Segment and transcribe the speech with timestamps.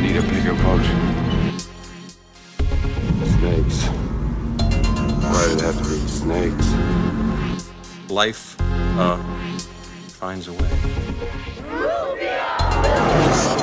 [0.00, 0.84] need a bigger boat.
[3.36, 3.86] Snakes.
[5.22, 6.68] Why did it have to be snakes?
[8.10, 8.56] Life,
[8.98, 9.18] uh,
[10.08, 10.70] finds a way.
[12.82, 13.59] Welcome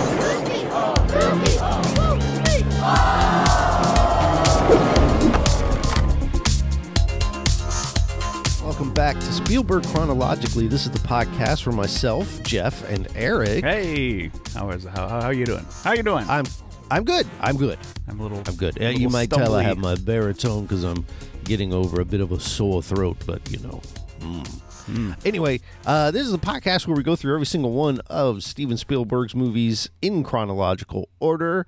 [8.98, 10.68] back to Spielberg Chronologically.
[10.68, 13.64] This is the podcast for myself, Jeff, and Eric.
[13.64, 15.64] Hey, how is how how, how you doing?
[15.84, 16.26] How are you doing?
[16.28, 16.46] I'm
[16.90, 17.28] I'm good.
[17.40, 17.78] I'm good.
[18.08, 18.42] I'm a little.
[18.48, 18.82] I'm good.
[18.82, 21.06] Uh, you little might tell I have my baritone because I'm
[21.44, 23.82] getting over a bit of a sore throat, but you know.
[24.20, 24.48] mm.
[24.88, 25.12] Hmm.
[25.24, 28.78] Anyway, uh, this is a podcast where we go through every single one of Steven
[28.78, 31.68] Spielberg's movies in chronological order,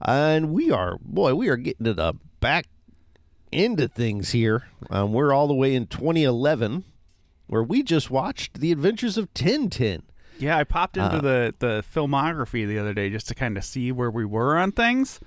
[0.00, 2.68] and we are boy, we are getting it up back
[3.52, 4.68] into things here.
[4.90, 6.84] Um, we're all the way in 2011,
[7.46, 10.02] where we just watched The Adventures of Tintin.
[10.38, 13.64] Yeah, I popped into Uh, the the filmography the other day just to kind of
[13.64, 15.18] see where we were on things.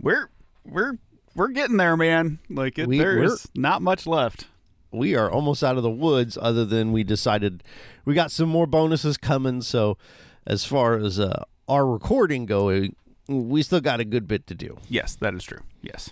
[0.00, 0.30] We're
[0.64, 0.94] we're
[1.34, 2.38] we're getting there, man.
[2.48, 4.46] Like it, We- there's not much left.
[4.92, 7.62] we are almost out of the woods other than we decided
[8.06, 9.98] we got some more bonuses coming so
[10.46, 12.94] as far as uh, our recording going
[13.28, 15.58] we still got a good bit to do Yes, that is true.
[15.82, 16.10] Yes.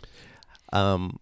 [0.73, 1.19] um,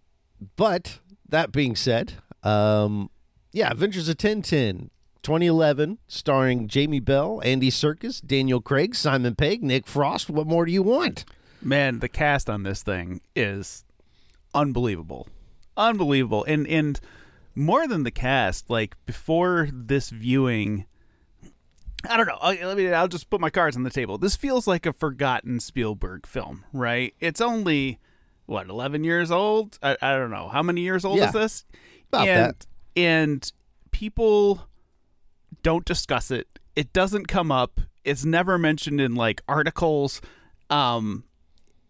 [0.55, 2.13] but that being said
[2.43, 3.09] um,
[3.51, 4.89] yeah adventures of tintin
[5.23, 10.71] 2011 starring jamie bell andy Serkis, daniel craig simon pegg nick frost what more do
[10.71, 11.25] you want
[11.65, 13.85] Man, the cast on this thing is
[14.53, 15.27] unbelievable.
[15.77, 16.43] Unbelievable.
[16.43, 16.99] And and
[17.55, 20.85] more than the cast, like before this viewing
[22.09, 22.37] I don't know.
[22.41, 24.17] Let me I'll just put my cards on the table.
[24.17, 27.13] This feels like a forgotten Spielberg film, right?
[27.21, 27.99] It's only
[28.45, 29.77] what, 11 years old?
[29.81, 30.47] I, I don't know.
[30.49, 31.65] How many years old Yeah, is this?
[32.09, 32.65] about and that.
[32.95, 33.51] and
[33.91, 34.67] people
[35.61, 36.47] don't discuss it.
[36.75, 37.79] It doesn't come up.
[38.03, 40.21] It's never mentioned in like articles.
[40.69, 41.23] Um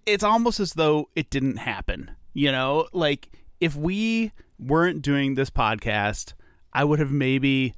[0.05, 2.11] it's almost as though it didn't happen.
[2.33, 3.29] You know, like
[3.59, 6.33] if we weren't doing this podcast,
[6.73, 7.73] I would have maybe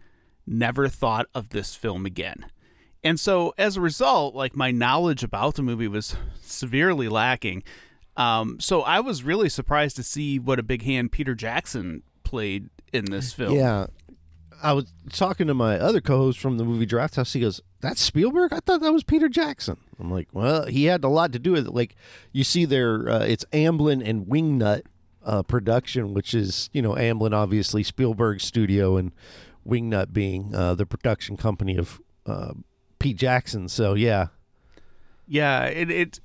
[0.47, 2.45] never thought of this film again.
[3.03, 7.63] And so as a result, like my knowledge about the movie was severely lacking.
[8.17, 12.69] Um, so I was really surprised to see what a big hand Peter Jackson played
[12.93, 13.55] in this film.
[13.55, 13.87] yeah.
[14.63, 17.33] I was talking to my other co-host from the movie draft house.
[17.33, 18.53] He goes that's spielberg?
[18.53, 19.77] I thought that was peter jackson.
[19.99, 21.73] I'm like well he had a lot to do with it.
[21.73, 21.95] Like
[22.31, 24.83] you see there uh, it's amblin and wingnut
[25.23, 29.11] uh, production which is you know amblin obviously spielberg studio and
[29.67, 32.53] wingnut being uh, the production company of uh,
[32.97, 33.67] pete jackson.
[33.67, 34.27] So yeah.
[35.27, 36.19] Yeah, it, it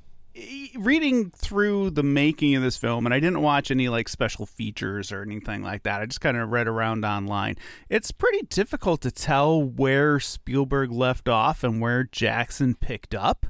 [0.76, 5.12] reading through the making of this film, and I didn't watch any like special features
[5.12, 6.00] or anything like that.
[6.00, 7.56] I just kind of read around online.
[7.88, 13.46] It's pretty difficult to tell where Spielberg left off and where Jackson picked up.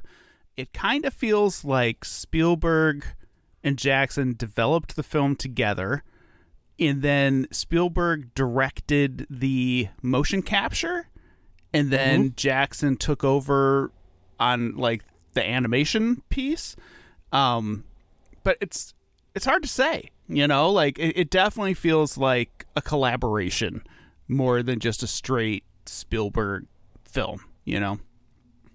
[0.57, 3.05] It kind of feels like Spielberg
[3.63, 6.03] and Jackson developed the film together,
[6.79, 11.07] and then Spielberg directed the motion capture,
[11.73, 12.35] and then mm-hmm.
[12.35, 13.91] Jackson took over
[14.39, 15.03] on like
[15.33, 16.75] the animation piece.
[17.31, 17.83] Um,
[18.43, 18.93] but it's
[19.35, 20.69] it's hard to say, you know.
[20.69, 23.83] Like it, it definitely feels like a collaboration
[24.27, 26.65] more than just a straight Spielberg
[27.05, 27.99] film, you know.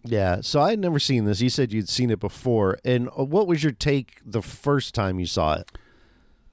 [0.05, 3.25] yeah so i had never seen this you said you'd seen it before and uh,
[3.25, 5.71] what was your take the first time you saw it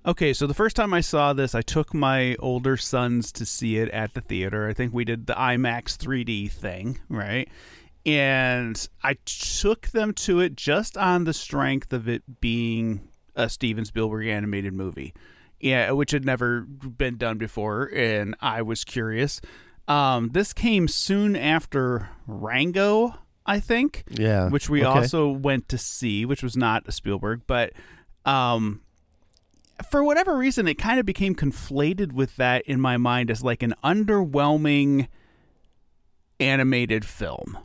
[0.06, 3.78] Okay, so the first time I saw this, I took my older sons to see
[3.78, 4.68] it at the theater.
[4.68, 7.47] I think we did the IMAX 3D thing, right?
[8.06, 13.86] And I took them to it just on the strength of it being a Steven
[13.86, 15.14] Spielberg animated movie.
[15.59, 19.40] Yeah, which had never been done before, and I was curious.
[19.88, 23.16] Um, this came soon after Rango,
[23.46, 24.88] I think yeah which we Okay.
[25.00, 27.72] also went to see, which was not a Spielberg, but
[28.25, 28.81] um,
[29.90, 33.63] for whatever reason, it kind of became conflated with that in my mind as like
[33.63, 35.08] an underwhelming
[36.40, 37.58] animated film.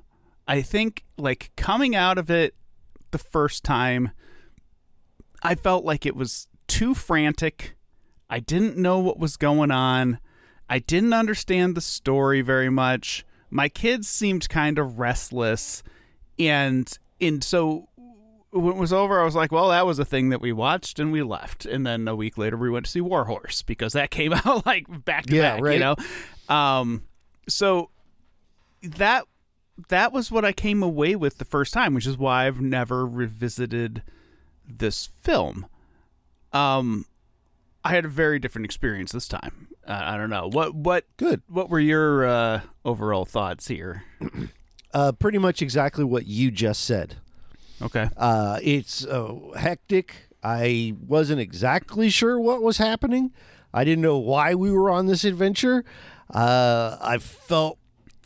[0.48, 2.54] I think like coming out of it
[3.10, 4.10] the first time,
[5.42, 7.76] I felt like it was too frantic.
[8.30, 10.18] I didn't know what was going on.
[10.68, 13.24] I didn't understand the story very much.
[13.50, 15.82] My kids seemed kind of restless.
[16.38, 16.90] And
[17.20, 17.86] and so
[18.50, 20.98] when it was over, I was like, well, that was a thing that we watched
[20.98, 21.66] and we left.
[21.66, 24.86] And then a week later, we went to see Warhorse because that came out like
[25.04, 25.74] back to Yeah, back, right.
[25.74, 25.96] you know?
[26.48, 27.02] Um,
[27.48, 27.90] so
[28.82, 29.24] that
[29.88, 33.06] that was what I came away with the first time, which is why I've never
[33.06, 34.02] revisited
[34.66, 35.66] this film.
[36.52, 37.06] Um,
[37.84, 39.68] I had a very different experience this time.
[39.86, 44.04] Uh, I don't know what what good what were your uh, overall thoughts here.
[44.94, 47.16] uh, pretty much exactly what you just said.
[47.80, 48.08] Okay.
[48.16, 50.14] Uh, it's uh, hectic.
[50.42, 53.32] I wasn't exactly sure what was happening.
[53.72, 55.84] I didn't know why we were on this adventure.
[56.32, 57.78] Uh, I felt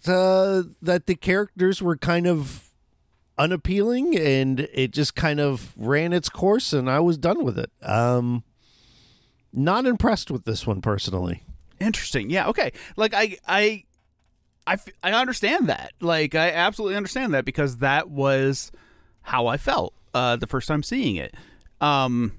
[0.09, 2.71] uh, that the characters were kind of
[3.39, 7.71] unappealing, and it just kind of ran its course, and I was done with it.
[7.83, 8.45] Um,
[9.53, 11.43] not impressed with this one personally.
[11.81, 12.31] Interesting.
[12.31, 12.49] Yeah.
[12.49, 12.73] Okay.
[12.97, 13.85] Like I I
[14.67, 15.93] I I understand that.
[16.01, 18.71] Like I absolutely understand that because that was
[19.23, 21.35] how I felt uh, the first time seeing it.
[21.81, 22.33] Um,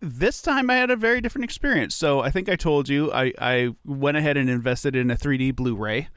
[0.00, 1.94] this time I had a very different experience.
[1.94, 5.54] So I think I told you I I went ahead and invested in a 3D
[5.54, 6.08] Blu-ray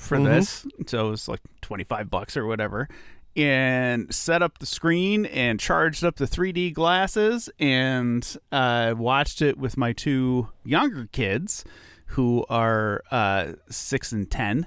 [0.00, 0.66] for this.
[0.86, 2.88] So it was like 25 bucks or whatever.
[3.36, 9.56] And set up the screen and charged up the 3D glasses and uh, watched it
[9.56, 11.64] with my two younger kids
[12.06, 14.66] who are uh, six and 10.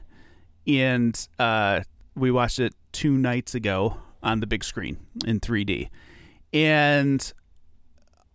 [0.65, 1.81] And uh,
[2.15, 5.89] we watched it two nights ago on the big screen in 3D.
[6.53, 7.33] And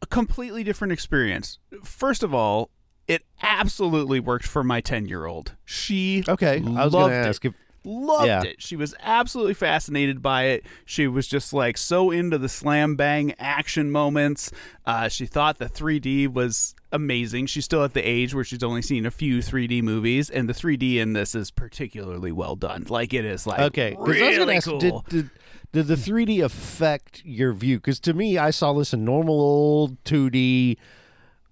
[0.02, 1.58] a completely different experience.
[1.82, 2.70] First of all,
[3.08, 5.54] it absolutely worked for my 10 year old.
[5.64, 7.26] She Okay, I was loved going to it.
[7.26, 8.42] ask if Loved Yeah.
[8.42, 8.60] it.
[8.60, 10.66] She was absolutely fascinated by it.
[10.84, 14.50] She was just like so into the slam bang action moments.
[14.84, 17.46] Uh, she thought the 3D was amazing.
[17.46, 20.52] She's still at the age where she's only seen a few 3D movies, and the
[20.52, 22.84] 3D in this is particularly well done.
[22.90, 24.78] Like it is like okay, really I was ask, cool.
[24.80, 25.30] did, did
[25.72, 27.76] did the 3D affect your view?
[27.78, 30.76] Because to me, I saw this in normal old 2D.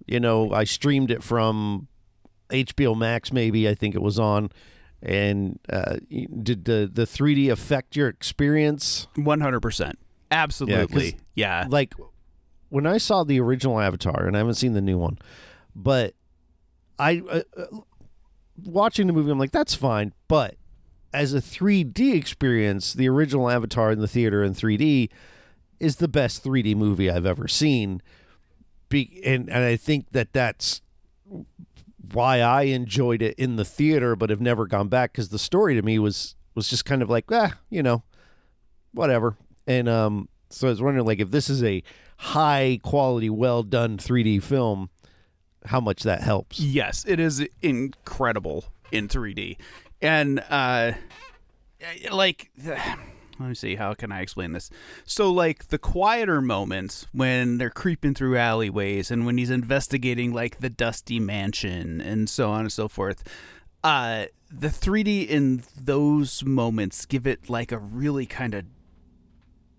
[0.07, 1.87] You know, I streamed it from
[2.49, 4.49] HBO Max, maybe I think it was on.
[5.01, 5.97] And uh,
[6.41, 9.07] did the the 3D affect your experience?
[9.15, 9.99] One hundred percent,
[10.31, 11.63] absolutely, yeah.
[11.63, 11.67] yeah.
[11.69, 11.93] Like
[12.69, 15.19] when I saw the original Avatar, and I haven't seen the new one,
[15.75, 16.15] but
[16.97, 17.65] I uh, uh,
[18.65, 20.13] watching the movie, I'm like, that's fine.
[20.27, 20.55] But
[21.13, 25.09] as a 3D experience, the original Avatar in the theater in 3D
[25.79, 28.01] is the best 3D movie I've ever seen.
[28.89, 30.81] Be- and and I think that that's
[32.13, 35.75] why I enjoyed it in the theater, but have never gone back because the story
[35.75, 38.03] to me was was just kind of like, ah, you know,
[38.93, 39.35] whatever.
[39.67, 41.83] And um, so I was wondering, like, if this is a
[42.17, 44.89] high quality, well done 3D film,
[45.65, 46.59] how much that helps.
[46.59, 49.57] Yes, it is incredible in 3D.
[50.01, 50.93] And uh
[52.11, 52.51] like
[53.39, 54.69] let me see how can I explain this.
[55.05, 60.59] So like the quieter moments when they're creeping through alleyways and when he's investigating like
[60.59, 63.23] the dusty mansion and so on and so forth.
[63.83, 68.65] Uh the 3D in those moments give it like a really kind of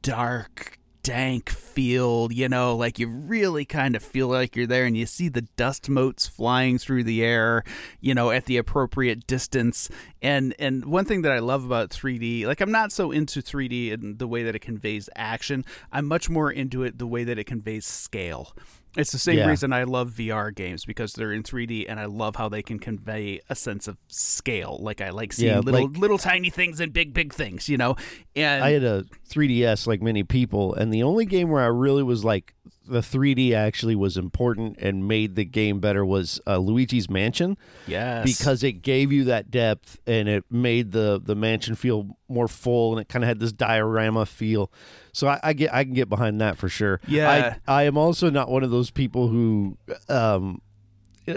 [0.02, 0.77] dark,
[1.08, 5.06] dank feel, you know, like you really kind of feel like you're there and you
[5.06, 7.64] see the dust motes flying through the air,
[7.98, 9.88] you know, at the appropriate distance.
[10.20, 13.90] And and one thing that I love about 3D, like I'm not so into 3D
[13.90, 15.64] in the way that it conveys action.
[15.90, 18.54] I'm much more into it the way that it conveys scale.
[18.98, 19.46] It's the same Yeah.
[19.48, 22.78] reason I love VR games because they're in 3D and I love how they can
[22.78, 24.78] convey a sense of scale.
[24.82, 27.76] Like I like seeing Yeah, little like- little tiny things and big big things, you
[27.78, 27.96] know.
[28.36, 32.02] And I had a 3DS like many people, and the only game where I really
[32.02, 32.54] was like
[32.86, 37.56] the 3D actually was important and made the game better was uh, Luigi's Mansion
[37.86, 42.48] yes, because it gave you that depth and it made the the mansion feel more
[42.48, 44.70] full and it kind of had this diorama feel.
[45.12, 47.00] So I, I get I can get behind that for sure.
[47.06, 47.56] Yeah.
[47.66, 49.76] I I am also not one of those people who
[50.08, 50.60] um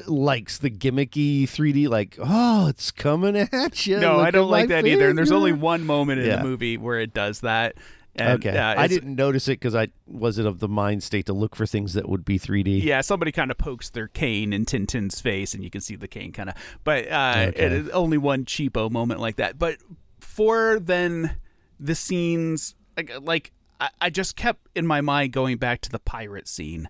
[0.08, 4.00] likes the gimmicky 3D like oh it's coming at you.
[4.00, 5.10] no, Look I don't like that either.
[5.10, 6.38] And there's only one moment in Yeah.
[6.38, 7.76] the movie where it does that.
[8.15, 11.34] And, okay, uh, I didn't notice it because I wasn't of the mind state to
[11.34, 12.84] look for things that would be 3D.
[12.84, 16.10] Yeah, somebody kind of pokes their cane in Tintin's face, and you can see the
[16.10, 16.56] cane kind of.
[16.84, 17.65] But uh, Okay.
[17.77, 19.58] it only one cheapo moment like that.
[19.58, 19.77] But
[20.20, 21.38] for then
[21.80, 26.00] the scenes, like, like I, I just kept in my mind going back to the
[26.00, 26.89] pirate scene.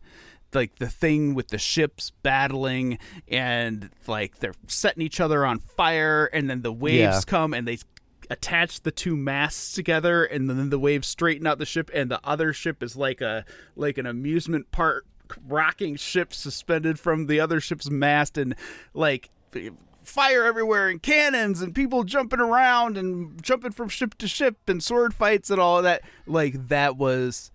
[0.54, 2.98] Like the thing with the ships battling
[3.30, 7.22] and like they're setting each other on fire, and then the waves Yeah.
[7.26, 7.78] come and they
[8.32, 12.20] attach the two masts together and then the waves straighten out the ship and the
[12.24, 13.44] other ship is like a
[13.76, 15.06] like an amusement park
[15.46, 18.56] rocking ship suspended from the other ship's mast and
[18.94, 19.30] like
[20.02, 24.82] fire everywhere and cannons and people jumping around and jumping from ship to ship and
[24.82, 26.02] sword fights and all of that.
[26.26, 27.52] Like that was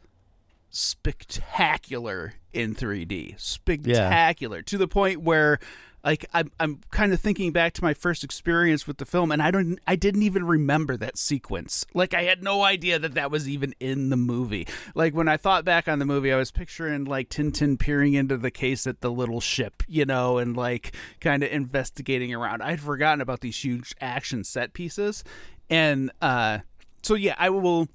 [0.71, 3.41] spectacular in 3D.
[3.41, 4.63] Spectacular.
[4.63, 5.59] To the point where
[6.05, 9.43] like I'm I'm kind of thinking back to my first experience with the film and
[9.43, 11.85] I don't I didn't even remember that sequence.
[11.95, 14.67] Like I had no idea that that was even in the movie.
[14.95, 18.37] Like when I thought back on the movie I was picturing like Tintin peering into
[18.37, 22.63] the case at the little ship, you know, and like kind of investigating around.
[22.63, 25.25] I'd forgotten about these huge action set pieces.
[25.69, 26.61] And uh
[27.03, 27.89] so yeah, I will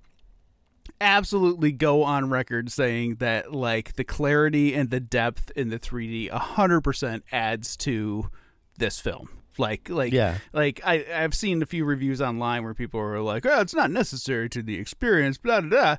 [1.01, 6.29] absolutely go on record saying that like the clarity and the depth in the 3D
[6.29, 8.29] 100% adds to
[8.77, 9.29] this film.
[9.57, 10.37] Like, like, Yeah.
[10.53, 13.91] like I, I've seen a few reviews online where people are like, "Oh, it's not
[13.91, 15.69] necessary to the experience." Blah blah.
[15.69, 15.95] blah.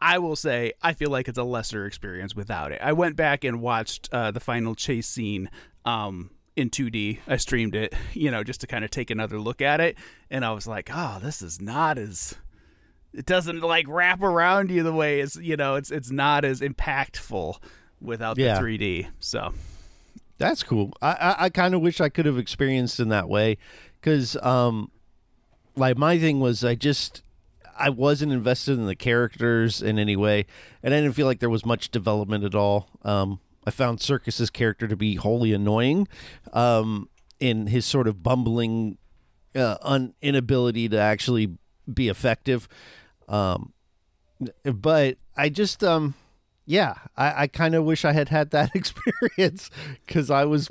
[0.00, 2.80] I will say, I feel like it's a lesser experience without it.
[2.82, 5.50] I went back and watched uh, the final chase scene
[5.84, 7.20] um, in 2D.
[7.28, 9.96] I streamed it, you know, just to kind of take another look at it,
[10.30, 12.34] and I was like, "Oh, this is not as."
[13.14, 16.60] It doesn't like wrap around you the way it's you know it's it's not as
[16.60, 17.56] impactful
[18.00, 18.54] without Yeah.
[18.60, 19.06] the 3D.
[19.20, 19.52] So
[20.38, 20.92] That's cool.
[21.00, 23.56] I I, I kind of wish I could have experienced in that way,
[24.00, 24.90] because um,
[25.76, 27.22] like my thing was I just
[27.78, 30.46] I wasn't invested in the characters in any way,
[30.82, 32.88] and I didn't feel like there was much development at all.
[33.02, 36.06] Um, I found Serkis's character to be wholly annoying,
[36.52, 37.08] um,
[37.40, 38.98] in his sort of bumbling,
[39.56, 41.56] uh, un- inability to actually
[41.92, 42.68] be effective.
[43.28, 43.72] Um,
[44.64, 46.14] but I just um
[46.66, 49.70] yeah, I, I kind of wish I had had that experience
[50.06, 50.70] because I was.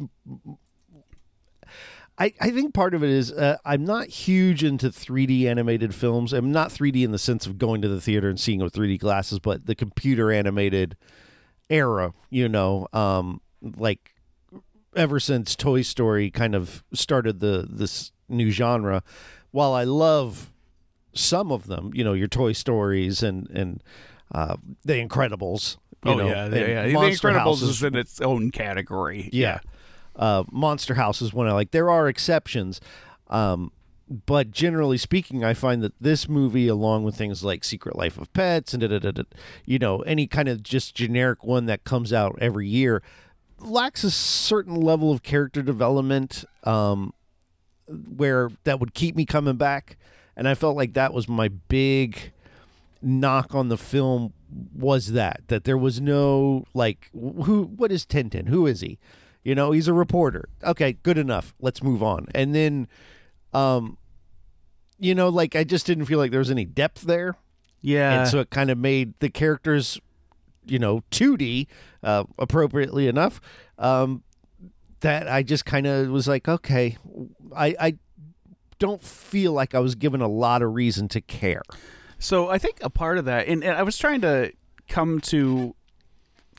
[2.15, 6.31] I, I think part of it is uh, I'm not huge into 3D animated films.
[6.31, 8.99] I'm not 3D in the sense of going to the theater and seeing with 3D
[8.99, 10.95] glasses, but the computer animated
[11.71, 14.13] era, you know, um, like
[14.95, 19.01] ever since Toy Story kind of started the this new genre.
[19.49, 20.52] While I love
[21.13, 23.83] some of them, you know, your Toy Stories and and
[24.33, 25.77] uh, The Incredibles.
[26.05, 26.85] You oh know, yeah, yeah, yeah.
[26.87, 29.29] The Incredibles House is in its own category.
[29.31, 29.59] yeah.
[30.15, 31.71] Uh, Monster House is one I like.
[31.71, 32.79] There are exceptions.
[33.29, 33.71] Um,
[34.25, 38.31] but generally speaking, I find that this movie, along with things like Secret Life of
[38.33, 39.23] Pets and da, da, da,
[39.65, 43.01] you know, any kind of just generic one that comes out every year,
[43.59, 47.13] lacks a certain level of character development um,
[47.87, 49.97] where that would keep me coming back.
[50.35, 52.31] And I felt like that was my big
[53.01, 54.33] knock on the film
[54.73, 58.47] was that that there was no like who what is Tintin?
[58.47, 58.99] Who is he?
[59.43, 60.47] You know, he's a reporter.
[60.63, 61.53] Okay, good enough.
[61.59, 62.27] Let's move on.
[62.33, 62.87] And then
[63.53, 63.97] um
[64.99, 67.35] you know, like I just didn't feel like there was any depth there.
[67.81, 68.19] Yeah.
[68.21, 69.99] and so it kind of made the characters
[70.65, 71.67] you know 2D
[72.03, 73.41] uh appropriately enough
[73.77, 74.23] um
[75.01, 76.97] that I just kind of was like okay,
[77.55, 77.97] I I
[78.83, 81.61] don't feel like I was given a lot of reason to care.
[82.19, 84.51] So I think a part of that, and, and I was trying to
[84.89, 85.73] come to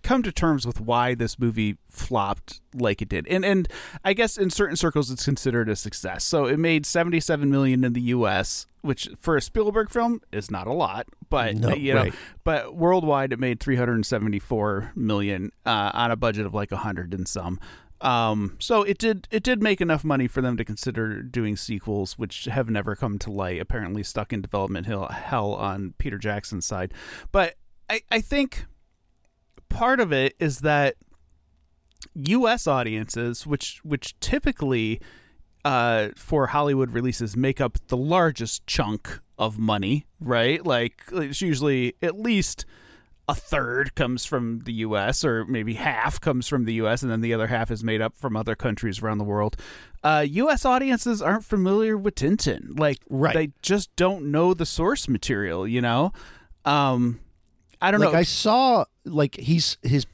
[0.02, 3.68] come to terms with why this movie flopped like it did, and and
[4.02, 6.24] I guess in certain circles it's considered a success.
[6.24, 10.50] So it made seventy seven million in the U.S., which for a Spielberg film is
[10.50, 12.14] not a lot, but No, you know, right.
[12.42, 16.72] but worldwide it made three hundred seventy four million uh, on a budget of like
[16.72, 17.60] a hundred and some.
[18.00, 22.18] Um, so it did it did make enough money for them to consider doing sequels,
[22.18, 23.60] which have never come to light.
[23.60, 26.92] Apparently, stuck in development hell, on Peter Jackson's side.
[27.32, 27.54] But
[27.88, 28.66] I, I think
[29.68, 30.96] part of it is that
[32.14, 32.66] U.S.
[32.66, 35.00] audiences, which which typically
[35.64, 40.64] uh, for Hollywood releases make up the largest chunk of money, right?
[40.64, 42.66] Like it's usually at least
[43.28, 45.24] a third comes from the U.S.
[45.24, 47.02] or maybe half comes from the U.S.
[47.02, 49.56] and then the other half is made up from other countries around the world.
[50.02, 50.64] Uh, U.S.
[50.66, 52.78] audiences aren't familiar with Tintin.
[52.78, 53.34] Like Right.
[53.34, 55.66] they just don't know the source material.
[55.66, 56.12] You know,
[56.66, 57.20] um,
[57.80, 58.18] I don't like know.
[58.18, 60.06] I saw like he's his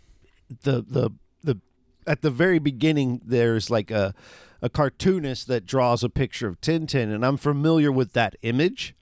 [0.62, 1.11] the the
[1.43, 1.61] the
[2.07, 4.14] at the very beginning there's like a
[4.62, 8.95] a cartoonist that draws a picture of Tintin and I'm familiar with that image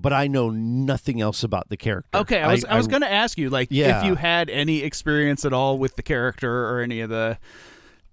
[0.00, 2.18] but I know nothing else about the character.
[2.18, 3.98] Okay, I was I, was going to ask you like Yeah.
[4.00, 7.38] if you had any experience at all with the character or any of the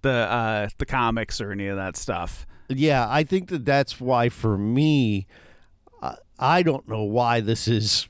[0.01, 2.45] the uh the comics or any of that stuff.
[2.69, 5.27] Yeah, I think that that's why for me
[6.01, 8.07] I, I don't know why this is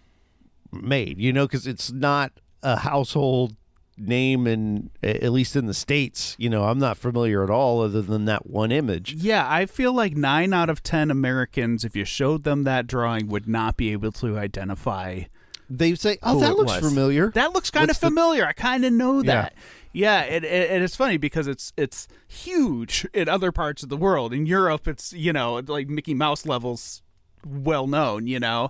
[0.72, 2.32] made, you know, cuz it's not
[2.64, 3.56] a household
[3.98, 8.02] name and at least in the states, you know, I'm not familiar at all other
[8.02, 9.14] than that one image.
[9.14, 13.28] Yeah, I feel like 9 out of 10 Americans if you showed them that drawing
[13.28, 15.22] would not be able to identify
[15.70, 16.88] They say, "Oh, that looks was.
[16.90, 18.46] familiar." That looks kind of What's the- familiar.
[18.46, 19.54] I kind of know that.
[19.94, 23.98] Yeah, it, it, it is funny because it's it's huge in other parts of the
[23.98, 24.34] world.
[24.34, 27.02] In Europe, it's you know like Mickey Mouse levels,
[27.46, 28.28] well known.
[28.28, 28.70] You know,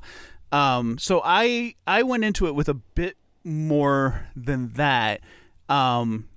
[0.51, 5.21] um, so I I went into it with a bit more than that.
[5.69, 6.27] Um,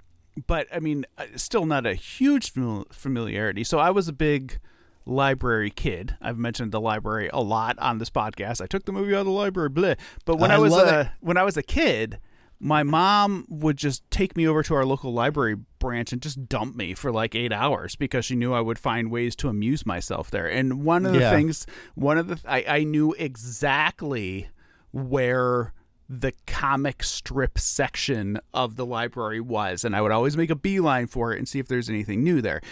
[0.46, 2.52] but I mean, uh, still not a huge
[2.92, 3.64] familiarity.
[3.64, 4.58] So I was a big
[5.04, 6.16] library kid.
[6.20, 8.60] I've mentioned the library a lot on this podcast.
[8.60, 9.94] I took the movie out of the library, blah.
[10.26, 11.08] But when I I, was a it.
[11.20, 12.18] when I was a kid,
[12.60, 16.76] my mom would just take me over to our local library branch and just dump
[16.76, 20.30] me for like eight hours because she knew I would find ways to amuse myself
[20.30, 20.46] there.
[20.46, 21.30] And one of the Yeah.
[21.30, 24.48] things, one of the I, I knew exactly
[24.92, 25.72] where
[26.08, 29.84] the comic strip section of the library was.
[29.84, 32.40] And I would always make a beeline for it and see if there's anything new
[32.40, 32.62] there.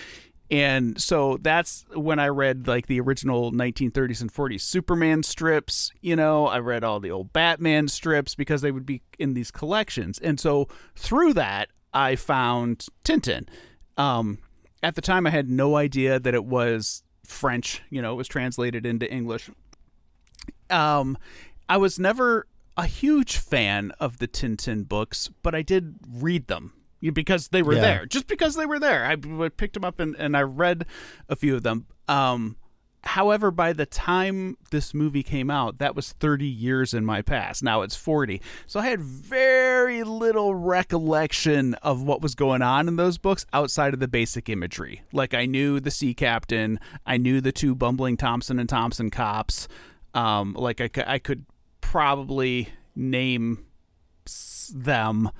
[0.50, 5.90] And so that's when I read like the original 1930s and 40s Superman strips.
[6.00, 9.50] You know, I read all the old Batman strips because they would be in these
[9.50, 10.18] collections.
[10.18, 13.48] And so through that, I found Tintin.
[13.96, 14.38] Um,
[14.82, 17.82] at the time, I had no idea that it was French.
[17.90, 19.50] You know, it was translated into English.
[20.70, 21.18] Um,
[21.68, 26.72] I was never a huge fan of the Tintin books, but I did read them
[27.12, 27.80] because they were Yeah.
[27.80, 28.06] there.
[28.06, 29.16] Just because they were there, I
[29.48, 30.86] picked them up and, and I read
[31.28, 31.86] a few of them.
[32.08, 32.56] Um,
[33.04, 37.62] however, by the time this movie came out, that was 30 years in my past.
[37.62, 38.42] Now it's 40.
[38.66, 43.94] So I had very little recollection of what was going on in those books outside
[43.94, 45.02] of the basic imagery.
[45.12, 49.68] Like I knew the sea captain, I knew the two bumbling Thompson and Thompson cops.
[50.14, 51.44] Um, like I, I could
[51.96, 53.64] probably name
[54.74, 55.30] them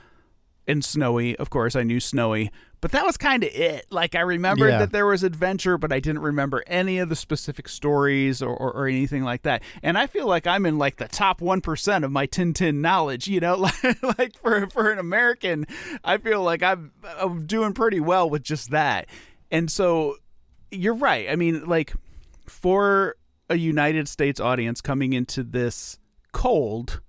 [0.66, 3.84] and Snowy, of course, I knew Snowy, but that was kind of it.
[3.90, 4.78] Like I remembered Yeah.
[4.78, 8.72] that there was adventure, but I didn't remember any of the specific stories or, or,
[8.72, 9.62] or anything like that.
[9.82, 13.28] And I feel like I'm in like the top one percent of my Tintin knowledge.
[13.28, 13.56] You know,
[14.18, 15.66] like, for for an American,
[16.02, 19.08] I feel like I'm, I'm doing pretty well with just that.
[19.50, 20.16] And so
[20.70, 21.28] you're right.
[21.30, 21.92] I mean, like
[22.46, 23.14] for
[23.50, 25.98] a United States audience coming into this
[26.36, 27.00] cold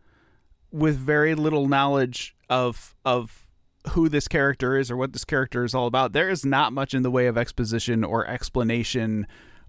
[0.72, 3.44] with very little knowledge of of
[3.92, 6.94] who this character is or what this character is all about, there is not much
[6.94, 9.26] in the way of exposition or explanation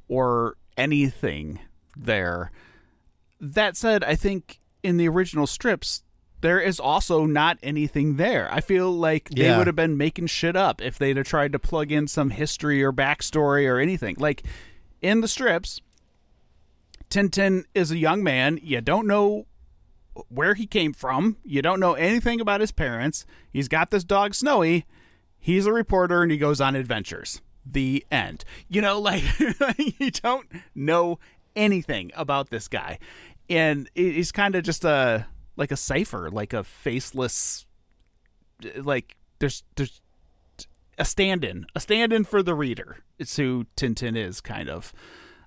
[0.09, 1.59] or anything
[1.97, 2.51] there.
[3.41, 6.03] That said, I think in the original strips,
[6.41, 8.49] there is also not anything there.
[8.53, 9.59] I feel like they Yeah.
[9.59, 12.83] would have been making shit up if they'd have tried to plug in some history
[12.83, 14.17] or backstory or anything.
[14.19, 14.43] Like
[15.01, 15.81] in the strips,
[17.11, 18.59] Tintin is a young man.
[18.63, 19.47] You don't know
[20.29, 21.37] where he came from.
[21.45, 23.25] You don't know anything about his parents.
[23.51, 24.87] He's got this dog, Snowy.
[25.39, 27.41] He's a reporter and he goes on adventures.
[27.65, 28.45] The end.
[28.69, 29.23] You know, like,
[29.99, 31.19] you don't know
[31.55, 32.99] anything about this guy.
[33.49, 37.67] And he's kind of just a, like a cipher, like a faceless,
[38.77, 40.01] like, there's, there's,
[40.99, 42.99] a stand-in, a stand-in for the reader.
[43.19, 44.93] It's who Tintin is, kind of.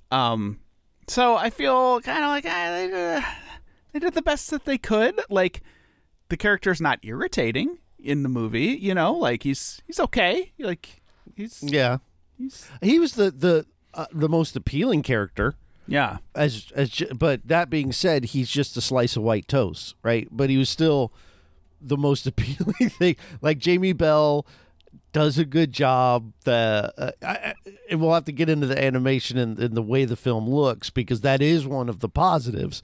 [0.09, 0.61] Um,
[1.07, 3.23] so I feel kind of like ah, they, did,
[3.93, 5.19] they did the best that they could.
[5.29, 5.61] Like
[6.29, 9.13] the character's not irritating in the movie, you know.
[9.13, 10.53] Like he's he's okay.
[10.59, 11.01] Like
[11.35, 11.97] he's Yeah,
[12.37, 15.55] he's he was the the uh, the most appealing character.
[15.87, 20.27] yeah As as but that being said, he's just a slice of white toast, right?
[20.31, 21.11] But he was still
[21.81, 23.15] the most appealing thing.
[23.41, 24.45] Like Jamie Bell
[25.11, 26.33] does a good job.
[26.43, 27.53] The uh, I, I,
[27.89, 30.89] and we'll have to get into the animation and, and the way the film looks
[30.89, 32.81] because that is one of the positives.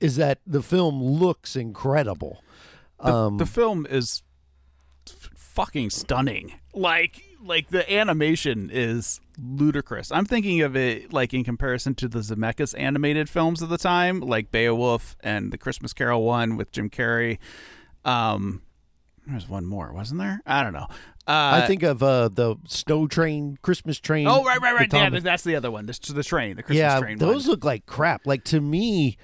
[0.00, 2.42] Is that the film looks incredible?
[3.02, 4.22] the, the film is
[5.08, 6.54] f- fucking stunning.
[6.72, 10.10] Like like the animation is ludicrous.
[10.10, 14.20] I'm thinking of it like in comparison to the Zemeckis animated films of the time,
[14.20, 17.38] like Beowulf and the Christmas Carol one with Jim Carrey.
[18.04, 18.62] Um,
[19.26, 20.40] there's one more, wasn't there?
[20.46, 20.86] I don't know.
[21.26, 24.26] Uh, I think of uh, the Snow Train, Christmas Train.
[24.26, 24.90] Oh right, right, right.
[24.90, 25.86] the Yeah, that's the other one.
[25.86, 27.18] This the train, the Christmas yeah, train.
[27.18, 27.52] those one.
[27.52, 28.26] look like crap.
[28.26, 29.16] Like to me,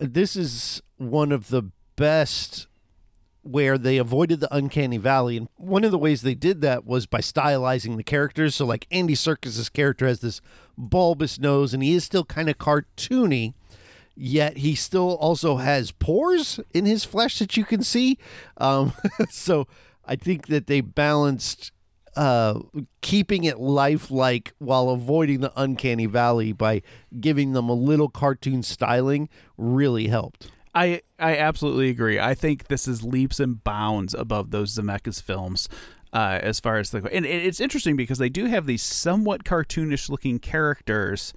[0.00, 1.62] this is one of the
[1.94, 2.66] best
[3.42, 7.06] where they avoided the uncanny valley, and one of the ways they did that was
[7.06, 8.56] by stylizing the characters.
[8.56, 10.40] So, like Andy Serkis's character has this
[10.76, 13.54] bulbous nose, and he is still kind of cartoony.
[14.20, 18.18] Yet he still also has pores in his flesh that you can see.
[18.56, 18.92] Um,
[19.30, 19.68] so
[20.08, 21.70] I think that they balanced
[22.16, 22.60] uh,
[23.00, 26.82] keeping it lifelike while avoiding the uncanny valley by
[27.20, 30.50] giving them a little cartoon styling really helped.
[30.74, 32.18] I I absolutely agree.
[32.18, 35.68] I think this is leaps and bounds above those Zemeckis films.
[36.10, 40.08] Uh, as far as the and it's interesting because they do have these somewhat cartoonish
[40.08, 41.34] looking characters,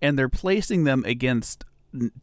[0.00, 1.64] and they're placing them against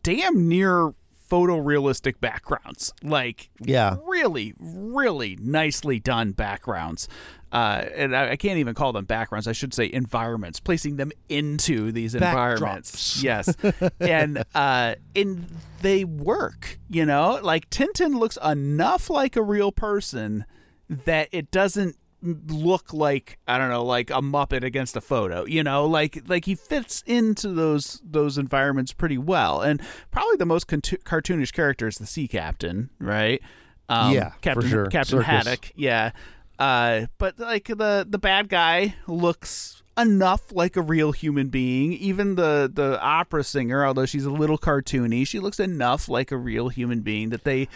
[0.01, 0.93] damn near
[1.31, 2.93] photorealistic backgrounds.
[3.01, 3.95] Like Yeah.
[4.05, 7.07] really, really nicely done backgrounds.
[7.53, 9.47] Uh, and I, I can't even call them backgrounds.
[9.47, 13.21] I should say environments, placing them into these environments.
[13.21, 13.53] Yes,
[13.99, 15.47] and uh, and
[15.81, 16.79] they work.
[16.89, 20.45] You know, like Tintin looks enough like a real person
[20.87, 25.45] that it doesn't look like I don't know, like a Muppet against a photo.
[25.45, 29.61] You know, like like he fits into those those environments pretty well.
[29.61, 29.81] And
[30.11, 33.41] probably the most contu- cartoonish character is the sea captain, right?
[33.89, 34.85] Um, Yeah, for Captain sure.
[34.87, 35.23] Captain Serkis.
[35.23, 35.71] Haddock.
[35.75, 36.11] Yeah,
[36.59, 41.91] uh, but like the the bad guy looks enough like a real human being.
[41.93, 46.37] Even the the opera singer, although she's a little cartoony, she looks enough like a
[46.37, 47.67] real human being that they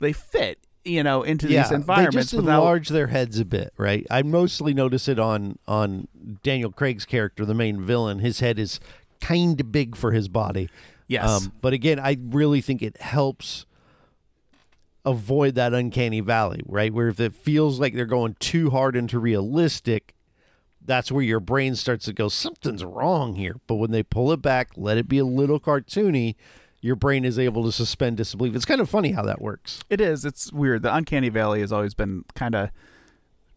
[0.00, 3.44] they fit you know into yeah, these environments they just without enlarge their heads a
[3.44, 4.06] bit, right?
[4.10, 6.08] I mostly notice it on on
[6.42, 8.20] Daniel Craig's character, the main villain.
[8.20, 8.80] His head is
[9.20, 10.64] kind of big for his body.
[10.64, 10.68] Um,
[11.08, 11.48] Yes.
[11.60, 13.66] but again, I really think it helps
[15.04, 16.92] avoid that uncanny valley, right?
[16.92, 20.14] Where if it feels like they're going too hard into realistic,
[20.84, 23.56] that's where your brain starts to go, something's wrong here.
[23.66, 26.36] But when they pull it back, let it be a little cartoony,
[26.80, 28.54] your brain is able to suspend disbelief.
[28.54, 29.80] It's kind of funny how that works.
[29.90, 30.24] It is.
[30.24, 30.82] It's weird.
[30.82, 32.70] The uncanny valley has always been kind of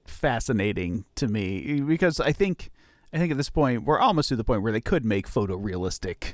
[0.06, 2.70] fascinating to me because I think
[3.14, 6.34] I think at this point we're almost to the point where they could make photorealistic.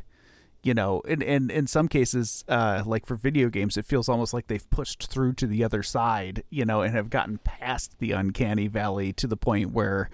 [0.62, 4.34] You know, and and in some cases, uh, like for video games, it feels almost
[4.34, 6.44] like they've pushed through to the other side.
[6.50, 10.10] You know, and have gotten past the uncanny valley to the point where,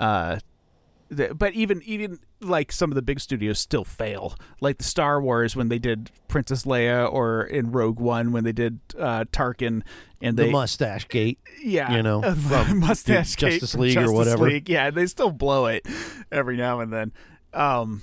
[0.00, 0.40] uh,
[1.36, 5.56] but even even like some of the big studios still fail like the star wars
[5.56, 9.82] when they did princess leia or in rogue one when they did uh tarkin
[10.20, 11.38] and The they mustache gate.
[11.62, 14.48] yeah you know, from mustache gate Justice League or whatever.
[14.50, 14.68] League.
[14.68, 15.86] yeah they still blow it
[16.30, 17.12] every now and then
[17.54, 18.02] um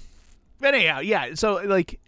[0.60, 2.00] but anyhow yeah so like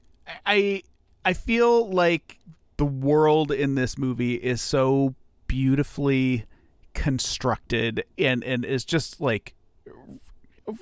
[0.45, 0.81] i
[1.25, 2.39] i feel like
[2.77, 5.13] the world in this movie is so
[5.47, 6.45] beautifully
[6.93, 9.53] constructed and and is just like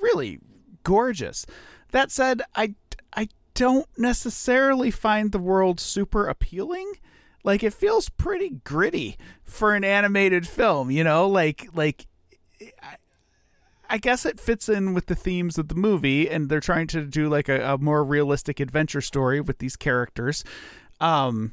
[0.00, 0.40] really
[0.82, 1.46] gorgeous.
[1.92, 2.74] That said, I
[3.14, 6.92] I don't necessarily find the world super appealing.
[7.42, 11.28] Like it feels pretty gritty for an animated film, you know?
[11.28, 12.06] Like like
[12.82, 12.96] I,
[13.88, 17.02] I guess it fits in with the themes of the movie and they're trying to
[17.06, 20.44] do like a, a more realistic adventure story with these characters.
[21.00, 21.52] Um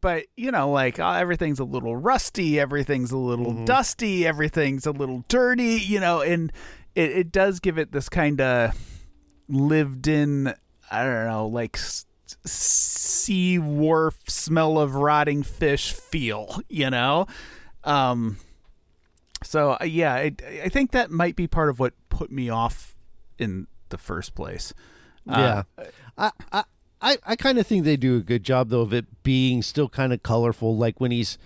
[0.00, 4.92] but you know like uh, everything's a little rusty everything's a little dusty everything's a
[4.92, 6.52] little dirty you know and
[7.00, 8.74] it, it does give it this kind of
[9.48, 10.54] lived in
[10.90, 11.78] i don't know like
[12.46, 17.26] sea wharf smell of rotting fish feel you know
[17.84, 18.36] um
[19.42, 20.34] so uh, yeah I,
[20.64, 22.96] I think that might be part of what put me off
[23.38, 24.72] in the first place
[25.28, 25.86] Uh, Yeah.
[26.16, 26.64] I I
[27.02, 29.88] I, I kind of think they do a good job though of it being still
[29.88, 31.38] kind of colorful like when he's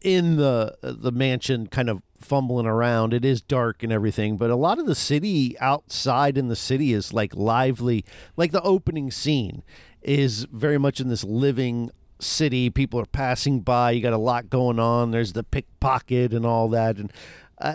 [0.00, 4.56] in the the mansion kind of fumbling around it is dark and everything but a
[4.56, 8.04] lot of the city outside in the city is like lively
[8.36, 9.62] like the opening scene
[10.02, 14.48] is very much in this living city people are passing by you got a lot
[14.48, 17.12] going on there's the pickpocket and all that and
[17.58, 17.74] uh,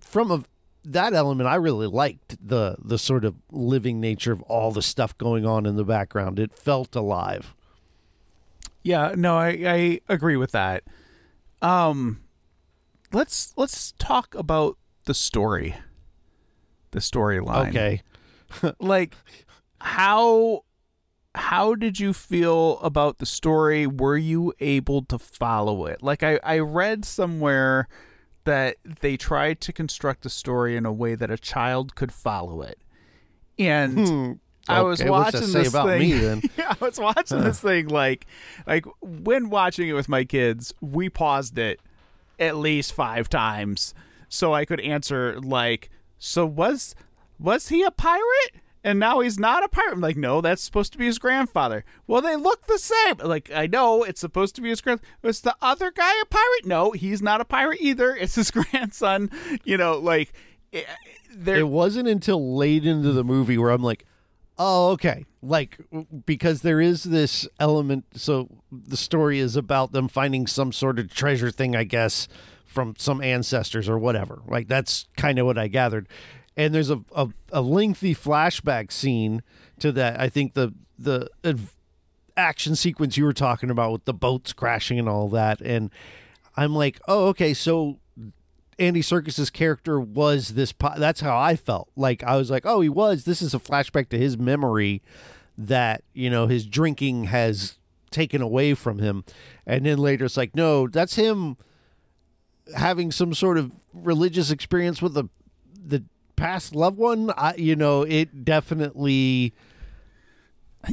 [0.00, 0.42] from a
[0.84, 5.16] that element I really liked the the sort of living nature of all the stuff
[5.16, 6.38] going on in the background.
[6.38, 7.54] It felt alive.
[8.82, 10.82] Yeah, no, I, I agree with that.
[11.60, 12.21] Um
[13.12, 15.76] let's let's talk about the story.
[16.90, 17.68] The storyline.
[17.68, 18.02] Okay.
[18.80, 19.14] Like
[19.80, 20.64] how
[21.34, 23.86] how did you feel about the story?
[23.86, 26.02] Were you able to follow it?
[26.02, 27.88] Like I, I read somewhere
[28.44, 32.60] that they tried to construct the story in a way that a child could follow
[32.60, 32.78] it.
[33.58, 35.06] And I was Hmm.
[35.06, 36.00] Okay, what's that watching this about thing.
[36.00, 36.42] me, then?
[36.58, 38.26] yeah, I was watching this thing like
[38.66, 41.80] like when watching it with my kids, we paused it
[42.42, 43.94] at least five times
[44.32, 46.94] so I could answer like, so was
[47.38, 48.54] was he a pirate?
[48.84, 49.92] And now he's not a pirate.
[49.92, 51.84] I'm like, no, that's supposed to be his grandfather.
[52.06, 53.16] Well, they look the same.
[53.22, 55.00] Like, I know it's supposed to be his grand.
[55.22, 56.66] Was the other guy a pirate?
[56.66, 58.16] No, he's not a pirate either.
[58.20, 59.30] It's his grandson.
[59.64, 60.32] You know, like,
[60.72, 60.82] eh,
[61.32, 61.58] there.
[61.58, 64.04] It wasn't until late into the movie where I'm like,
[64.58, 65.24] oh, okay.
[65.42, 65.78] Like,
[66.24, 68.04] because there is this element.
[68.14, 72.28] So the story is about them finding some sort of treasure thing, I guess,
[72.64, 74.42] from some ancestors or whatever.
[74.46, 76.08] Like, that's kind of what I gathered.
[76.56, 79.42] And there's a, a, a lengthy flashback scene
[79.78, 80.20] to that.
[80.20, 81.28] I think the, the,
[82.36, 85.90] action sequence you were talking about with the boats crashing and all that and
[86.56, 87.98] i'm like oh okay so
[88.78, 91.88] andy Serkis's character was this po- that's how i felt.
[91.96, 93.24] Like i was like oh he was.
[93.24, 95.02] This is a flashback to his memory
[95.58, 97.78] that you know his drinking has
[98.10, 99.24] taken away from him.
[99.66, 101.56] And then later it's like no that's him
[102.76, 105.24] having some sort of religious experience with the
[105.84, 106.04] the
[106.36, 107.32] past loved one.
[107.36, 109.54] I, you know it definitely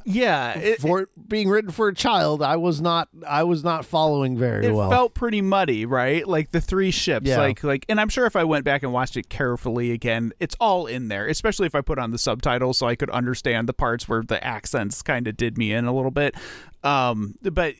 [0.06, 3.86] yeah, it, for it being written for a child, I was not I was not
[3.86, 4.88] following very well.
[4.88, 6.28] it felt pretty muddy, right?
[6.28, 7.39] Like the three ships, Yeah.
[7.39, 10.56] like like, and I'm sure if I went back and watched it carefully again, it's
[10.60, 11.28] all in there.
[11.28, 14.43] Especially if I put on the subtitles, so I could understand the parts where the
[14.45, 16.36] accents kind of did me in a little bit.
[16.84, 17.75] Um, but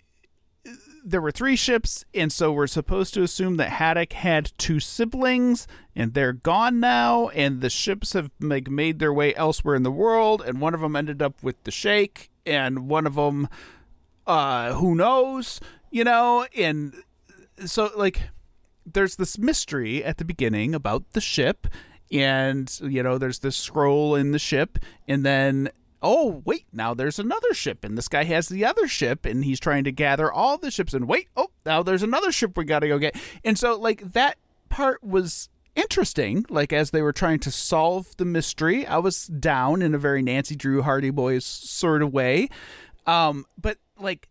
[1.10, 5.68] there were three ships, and so we're supposed to assume that Haddock had two siblings,
[5.96, 9.92] and they're gone now, and the ships have like made their way elsewhere in the
[9.92, 13.48] world, and one of them ended up with the Sheikh, and one of them
[14.28, 15.60] uh who knows
[15.92, 16.94] you know, and
[17.66, 18.22] so like
[18.86, 21.68] there's this mystery at the beginning about the ship
[22.12, 25.70] and you know there's this scroll in the ship and then
[26.02, 29.60] oh wait now there's another ship and this guy has the other ship and he's
[29.60, 32.80] trying to gather all the ships and wait oh now there's another ship we got
[32.80, 33.16] to go get.
[33.44, 34.38] And so like that
[34.70, 39.82] part was interesting like as they were trying to solve the mystery i was down
[39.82, 42.50] in a very nancy drew hardy boys sort of way.
[43.06, 44.30] Um but like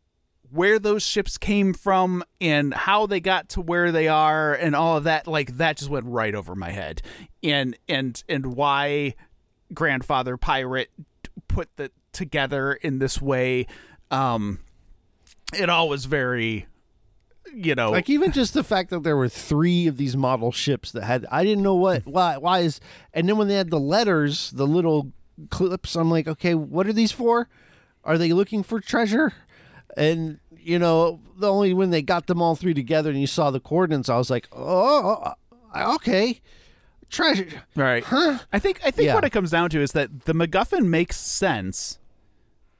[0.51, 4.97] where those ships came from and how they got to where they are and all
[4.97, 7.03] of that like that just went right over my head.
[7.43, 9.15] And and and why
[9.75, 10.91] grandfather pirate
[11.59, 13.67] put the together in this way
[14.13, 14.61] um
[15.55, 16.67] it all was very
[17.53, 20.93] you know Like even just the fact that there were three of these model ships
[20.93, 22.79] that had I didn't know what why why is
[23.13, 25.11] and then when they had the letters, the little
[25.51, 27.49] clips, I'm like, okay, what are these for?
[28.05, 29.33] Are they looking for treasure?
[29.97, 33.51] And you know, the only when they got them all three together and you saw
[33.51, 35.33] the coordinates, I was like, oh,
[35.75, 36.41] okay,
[37.11, 37.63] treasure.
[37.75, 38.05] Right.
[38.05, 38.39] Huh?
[38.53, 39.15] I think I think Yeah.
[39.15, 41.99] what it comes down to is that the MacGuffin makes sense,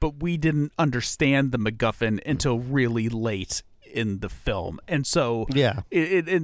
[0.01, 5.81] but we didn't understand the MacGuffin until really late in the film, and so Yeah.
[5.91, 6.43] it, it, it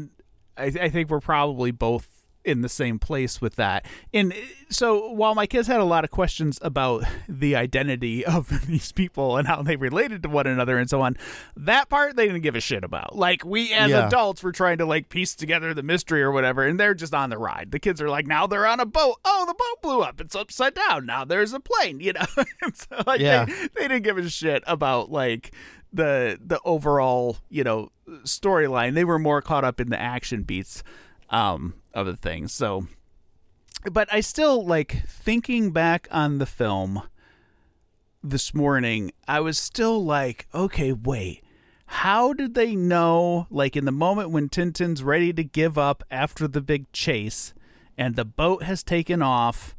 [0.56, 2.13] I, I think we're probably both
[2.44, 3.86] in the same place with that.
[4.12, 4.36] And uh,
[4.68, 9.36] so while my kids had a lot of questions about the identity of these people
[9.38, 11.16] and how they related to one another and so on,
[11.56, 13.16] that part they didn't give a shit about.
[13.16, 14.06] Like we as Yeah.
[14.06, 17.30] adults were trying to like piece together the mystery or whatever, and they're just on
[17.30, 17.70] the ride.
[17.70, 19.16] The kids are like, now they're on a boat.
[19.24, 20.20] Oh, the boat blew up.
[20.20, 21.06] It's upside down.
[21.06, 22.00] Now there's a plane.
[22.04, 22.26] You know,
[22.62, 23.46] And so, like Yeah.
[23.46, 25.52] they, they didn't give a shit about like
[25.92, 27.90] the the overall you know
[28.24, 28.94] storyline.
[28.94, 30.82] They were more caught up in the action beats
[31.30, 32.48] um, of the thing.
[32.48, 32.86] So,
[33.90, 37.02] but I still like thinking back on the film
[38.22, 39.12] this morning.
[39.28, 41.42] I was still like, okay, wait.
[41.86, 46.48] How did they know, like in the moment when Tintin's ready to give up after
[46.48, 47.54] the big chase
[47.96, 49.76] and the boat has taken off?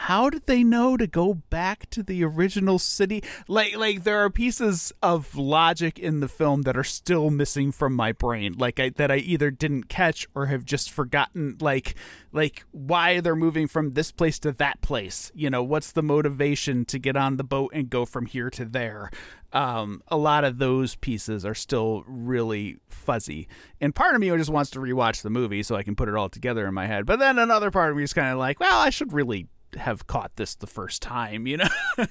[0.00, 3.24] How did they know to go back to the original city?
[3.48, 7.94] Like, like there are pieces of logic in the film that are still missing from
[7.94, 11.56] my brain, like I, that I either didn't catch or have just forgotten.
[11.60, 11.94] Like,
[12.30, 15.32] like why they're moving from this place to that place.
[15.34, 18.66] You know, what's the motivation to get on the boat and go from here to
[18.66, 19.10] there?
[19.52, 23.48] Um, a lot of those pieces are still really fuzzy,
[23.80, 26.14] and part of me just wants to rewatch the movie so I can put it
[26.14, 27.06] all together in my head.
[27.06, 30.06] But then another part of me is kind of like, well, I should really have
[30.06, 31.68] caught this the first time, you know?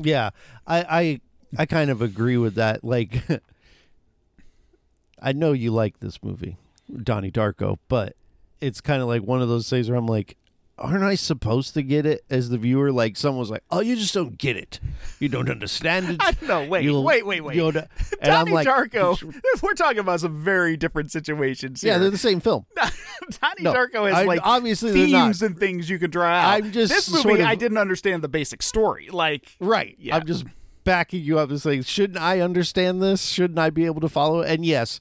[0.00, 0.30] Yeah,
[0.66, 1.20] I I
[1.58, 2.82] I kind of agree with that.
[2.82, 3.22] Like,
[5.22, 6.56] I know you like this movie,
[7.02, 8.16] Donnie Darko, but
[8.60, 10.36] it's kind of like one of those things where I'm like,
[10.82, 12.92] aren't I supposed to get it as the viewer?
[12.92, 14.80] Like, someone was like, "Oh, you just don't get it.
[15.20, 16.66] You don't understand it." I know.
[16.66, 17.56] Wait, You'll- wait, wait, wait.
[17.56, 17.86] you'll- and
[18.22, 19.16] I'm Donnie like, Darko.
[19.62, 21.80] We're talking about some very different situations.
[21.80, 21.92] Here.
[21.92, 22.66] Yeah, they're the same film.
[22.76, 26.48] Donnie No, Darko has I- like obviously themes and things you could draw out.
[26.64, 27.22] I'm just this movie.
[27.22, 29.08] sort of- I didn't understand the basic story.
[29.10, 29.96] Like, Right.
[29.98, 30.16] Yeah.
[30.16, 30.44] I'm just
[30.84, 33.24] backing you up and saying, shouldn't I understand this?
[33.26, 34.50] Shouldn't I be able to follow it?
[34.50, 34.98] And yes,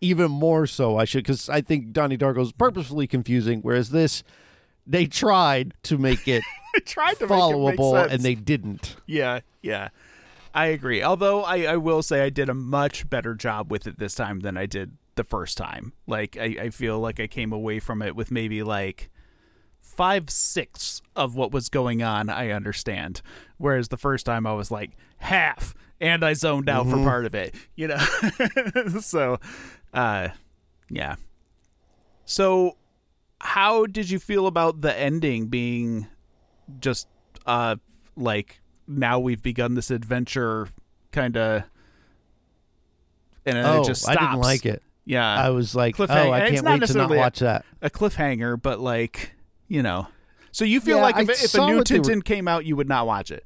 [0.00, 4.24] even more so I should, because I think Donnie Darko is purposefully confusing, whereas this,
[4.90, 6.42] they tried to make it
[6.84, 8.96] tried to make it followable and they didn't.
[9.06, 9.88] Yeah, yeah.
[10.52, 11.02] I agree.
[11.02, 14.40] Although I, I will say I did a much better job with it this time
[14.40, 15.92] than I did the first time.
[16.08, 19.10] Like I, I feel like I came away from it with maybe like
[19.78, 23.22] five sixths of what was going on I understand.
[23.58, 27.34] Whereas the first time I was like half and I zoned out for part of
[27.36, 27.54] it.
[27.76, 27.98] You know?
[29.00, 29.38] so
[29.94, 30.28] uh
[30.88, 31.14] yeah.
[32.24, 32.76] So
[33.40, 36.06] how did you feel about the ending being
[36.78, 37.08] just
[37.46, 37.76] uh
[38.16, 40.68] like now we've begun this adventure
[41.12, 41.62] kind of
[43.46, 44.26] and then oh, it just I stops.
[44.26, 44.82] didn't like it.
[45.06, 45.26] Yeah.
[45.26, 46.04] I was like, oh.
[46.04, 47.64] I can't wait to not watch that.
[47.80, 49.32] a cliffhanger, but like,
[49.66, 50.06] you know.
[50.52, 52.76] So you feel Yeah, like if, if a new they were- Tintin came out, you
[52.76, 53.44] would not watch it.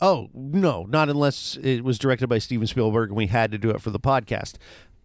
[0.00, 3.70] Oh no, not unless it was directed by Steven Spielberg and we had to do
[3.70, 4.54] it for the podcast.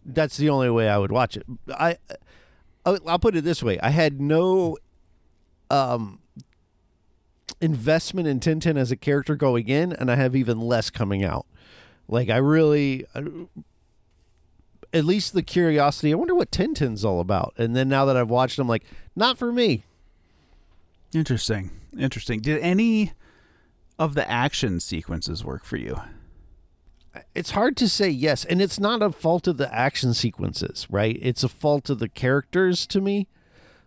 [0.04, 1.44] That's the only way I would watch it.
[1.68, 1.96] I,
[2.84, 4.76] I'll I'll put it this way: I had no,
[5.70, 6.20] um,
[7.60, 11.46] investment in Tintin as a character going in, and I have even less coming out.
[12.08, 13.22] Like I really, uh,
[14.92, 16.12] at least the curiosity.
[16.12, 17.54] I wonder what Tintin's all about.
[17.56, 19.84] And then now that I've watched, I'm like, not for me.
[21.14, 21.70] Interesting.
[21.98, 22.40] Interesting.
[22.40, 23.12] Did any
[23.98, 26.00] of the action sequences work for you?
[27.34, 31.18] It's hard to say yes and it's not a fault of the action sequences right
[31.20, 33.26] it's a fault of the characters to me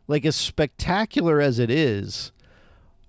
[0.08, 2.32] like as spectacular as it is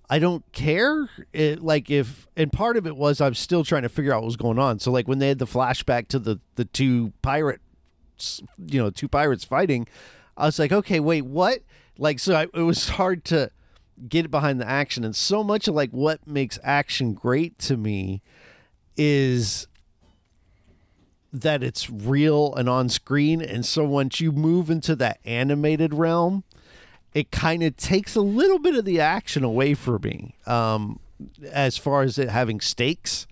[0.08, 1.08] I don't care.
[1.32, 4.26] It, like if and part of it was I'm still trying to figure out what
[4.26, 4.78] was going on.
[4.78, 9.08] So like when they had the flashback to the the two pirates, you know, two
[9.08, 9.88] pirates fighting,
[10.36, 11.60] I was like, okay, wait, what?
[11.96, 13.50] Like so, I, it was hard to
[14.08, 18.22] get behind the action, and so much of like what makes action great to me
[18.96, 19.66] is
[21.34, 23.42] that it's real and on screen.
[23.42, 26.44] And so once you move into that animated realm,
[27.12, 31.00] it kind of takes a little bit of the action away from me um,
[31.50, 33.26] as far as it having stakes.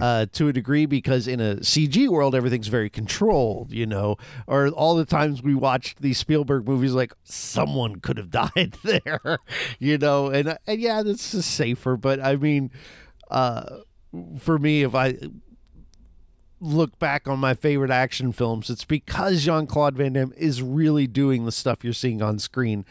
[0.00, 4.16] Uh, to a degree, because in a CG world, everything's very controlled, you know.
[4.46, 9.38] Or all the times we watched these Spielberg movies, like someone could have died there,
[9.80, 10.28] you know.
[10.28, 12.70] And and yeah, this is safer, but I mean,
[13.28, 13.78] uh,
[14.38, 15.16] for me, if I
[16.62, 21.06] look back on my favorite action films, it's because Jean Claude Van Damme is really
[21.06, 22.84] doing the stuff you're seeing on screen.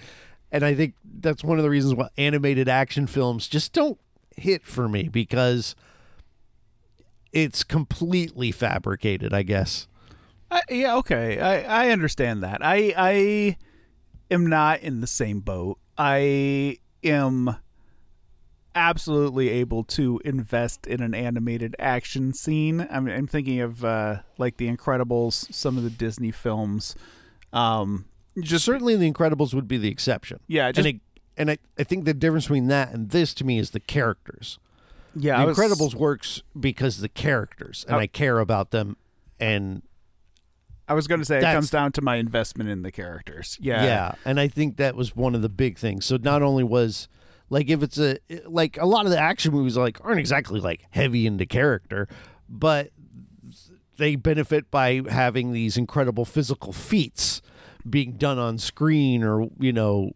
[0.51, 3.97] And I think that's one of the reasons why animated action films just don't
[4.35, 5.75] hit for me because
[7.31, 9.87] it's completely fabricated, I guess.
[10.51, 11.39] I, yeah, okay.
[11.39, 12.59] I, I understand that.
[12.61, 13.57] I I
[14.29, 15.79] am not in the same boat.
[15.97, 17.55] I am
[18.75, 22.87] absolutely able to invest in an animated action scene.
[22.89, 26.95] I'm, I'm thinking of uh, like The Incredibles, some of the Disney films.
[27.53, 28.05] Um,
[28.39, 30.39] Just certainly The Incredibles would be the exception.
[30.47, 31.01] Yeah, just- and it,
[31.37, 34.59] and I, I think the difference between that and this to me is the characters.
[35.15, 37.99] yeah, The was- Incredibles works because the characters, and Oh.
[37.99, 38.95] I care about them,
[39.39, 39.81] and
[40.87, 43.57] I was going to say it comes down to my investment in the characters.
[43.61, 46.05] Yeah, yeah, and I think that was one of the big things.
[46.05, 47.07] So not only was
[47.51, 50.85] like if it's a like a lot of the action movies like aren't exactly like
[50.89, 52.07] heavy into character,
[52.49, 52.91] but
[53.97, 57.41] they benefit by having these incredible physical feats
[57.87, 60.11] being done on screen or you know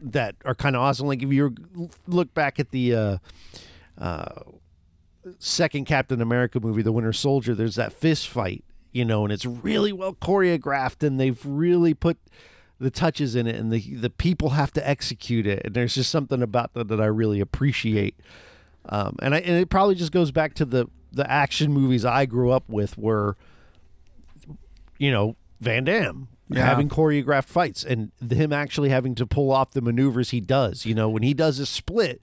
[0.00, 1.06] that are kind of awesome.
[1.06, 1.54] Like if you
[2.08, 3.18] look back at the uh
[3.98, 4.40] uh
[5.38, 9.44] second Captain America movie, The Winter Soldier, there's that fist fight, you know, and it's
[9.44, 12.16] really well choreographed and they've really put
[12.82, 15.62] the touches in it and the the people have to execute it.
[15.64, 18.16] And there's just something about that that I really appreciate.
[18.88, 22.26] Um, and I and it probably just goes back to the the action movies I
[22.26, 23.36] grew up with were
[24.98, 26.64] you know, Van Damme Yeah.
[26.66, 30.86] having choreographed fights and him actually having to pull off the maneuvers he does.
[30.86, 32.20] You know, when he does a split,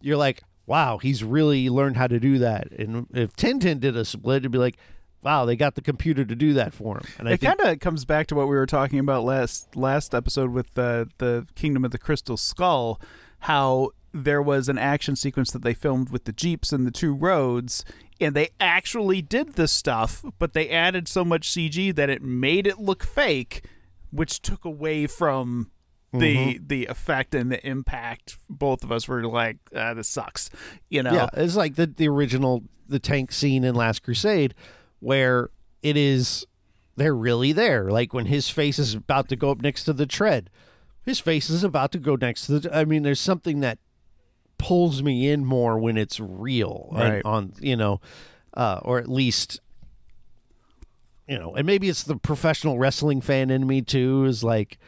[0.00, 2.70] you're like, wow, he's really learned how to do that.
[2.72, 4.76] And if Tintin did a split, it'd be like,
[5.24, 7.04] wow, they got the computer to do that for him.
[7.18, 9.74] And I it think, kind of comes back to what we were talking about last
[9.76, 13.00] last episode with the the Kingdom of the Crystal Skull,
[13.40, 17.12] how there was an action sequence that they filmed with the jeeps and the two
[17.12, 17.84] roads,
[18.20, 22.66] and they actually did this stuff, but they added so much CG that it made
[22.66, 23.64] it look fake,
[24.12, 25.70] which took away from
[26.12, 26.66] the Mm-hmm.
[26.68, 28.36] the effect and the impact.
[28.48, 30.48] Both of us were like, ah, "This sucks,"
[30.88, 31.12] you know.
[31.12, 34.54] yeah, it's like the the original the tank scene in Last Crusade,
[35.04, 35.50] where
[35.82, 36.46] it is
[36.96, 37.90] they're really there.
[37.90, 40.50] Like when his face is about to go up next to the tread,
[41.04, 42.76] his face is about to go next to the.
[42.76, 43.78] I mean, there's something that
[44.58, 47.22] pulls me in more when it's real, Right.
[47.24, 48.00] on you know,
[48.54, 49.60] uh, or at least.
[51.26, 54.24] You know, and maybe it's the professional wrestling fan in me too.
[54.26, 54.78] Is like,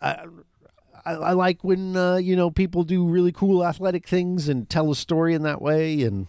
[0.00, 0.26] I,
[1.06, 4.90] I, I like when uh, you know people do really cool athletic things and tell
[4.90, 6.26] a story in that way, and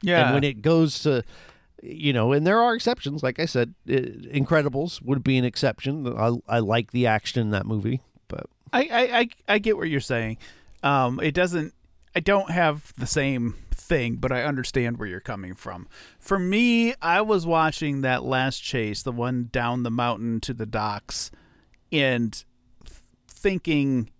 [0.00, 0.26] yeah.
[0.26, 1.24] and when it goes to,
[1.82, 3.22] you know, and there are exceptions.
[3.22, 6.06] Like I said, uh, Incredibles would be an exception.
[6.16, 9.88] I, I like the action in that movie, but I, I, I, I get what
[9.90, 10.38] you're saying.
[10.82, 11.74] Um, it doesn't.
[12.14, 15.88] I don't have the same thing, but I understand where you're coming from.
[16.18, 20.66] For me, I was watching that last chase, the one down the mountain to the
[20.66, 21.30] docks,
[21.90, 22.32] and
[22.84, 24.10] th- thinking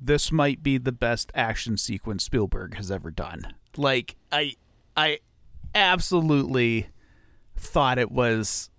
[0.00, 3.54] this might be the best action sequence Spielberg has ever done.
[3.76, 4.54] Like I,
[4.96, 5.20] I
[5.74, 6.88] absolutely
[7.56, 8.70] thought it was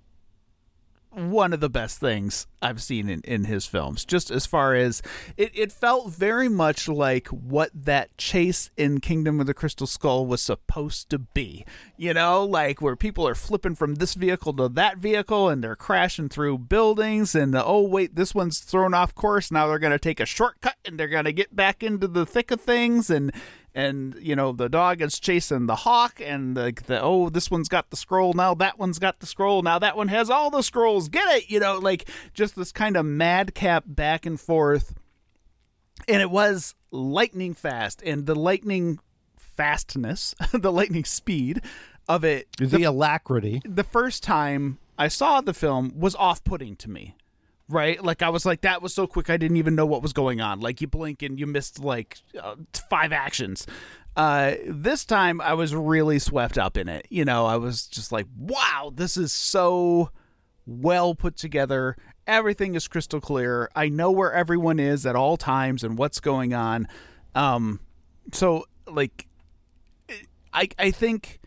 [1.15, 4.03] one of the best things I've seen in, in his films.
[4.03, 5.01] Just as far as
[5.38, 10.25] it, it felt very much like what that chase in Kingdom of the Crystal Skull
[10.25, 11.65] was supposed to be.
[11.96, 15.75] You know, like where people are flipping from this vehicle to that vehicle and they're
[15.75, 19.52] crashing through buildings and oh wait, this one's thrown off course.
[19.52, 22.60] Now they're gonna take a shortcut and they're gonna get back into the thick of
[22.60, 23.31] things and
[23.76, 27.67] and you know the dog is chasing the hawk and the, the oh this one's
[27.67, 30.63] got the scroll now that one's got the scroll now that one has all the
[30.63, 34.96] scrolls get it you know like just this kind of madcap back and forth
[36.08, 38.98] and it was lightning fast and the lightning
[39.38, 41.62] fastness the lightning speed
[42.08, 43.62] of it the alacrity.
[43.65, 47.15] the first time I saw the film was off putting to me.
[47.67, 48.03] Right?
[48.03, 50.41] Like I was like that was so quick I didn't even know what was going
[50.41, 50.59] on.
[50.59, 52.55] Like you blink and you missed like uh,
[52.89, 53.65] five actions.
[54.15, 57.05] Uh, this time I was really swept up in it.
[57.09, 60.09] You know, I was just like, wow, this is so
[60.65, 61.97] well put together.
[62.27, 63.69] Everything is crystal clear.
[63.75, 66.87] I know where everyone is at all times and what's going on.
[67.35, 67.81] Um,
[68.31, 69.27] so like,
[70.53, 71.41] I I think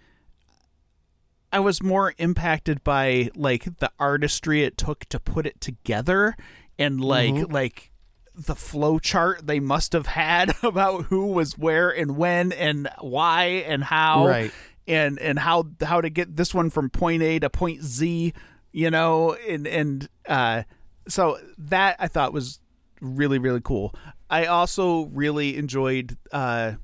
[1.52, 6.36] I was more impacted by like the artistry it took to put it together
[6.78, 7.52] and like Mm-hmm.
[7.52, 7.90] like
[8.34, 13.44] the flow chart they must have had about who was where and when and why
[13.66, 14.52] and how Right.
[14.86, 18.32] and and how how to get this one from point A to point Z,
[18.72, 20.62] you know, and and uh
[21.08, 22.60] so that I thought was
[23.00, 23.94] really really cool.
[24.30, 26.74] I also really enjoyed uh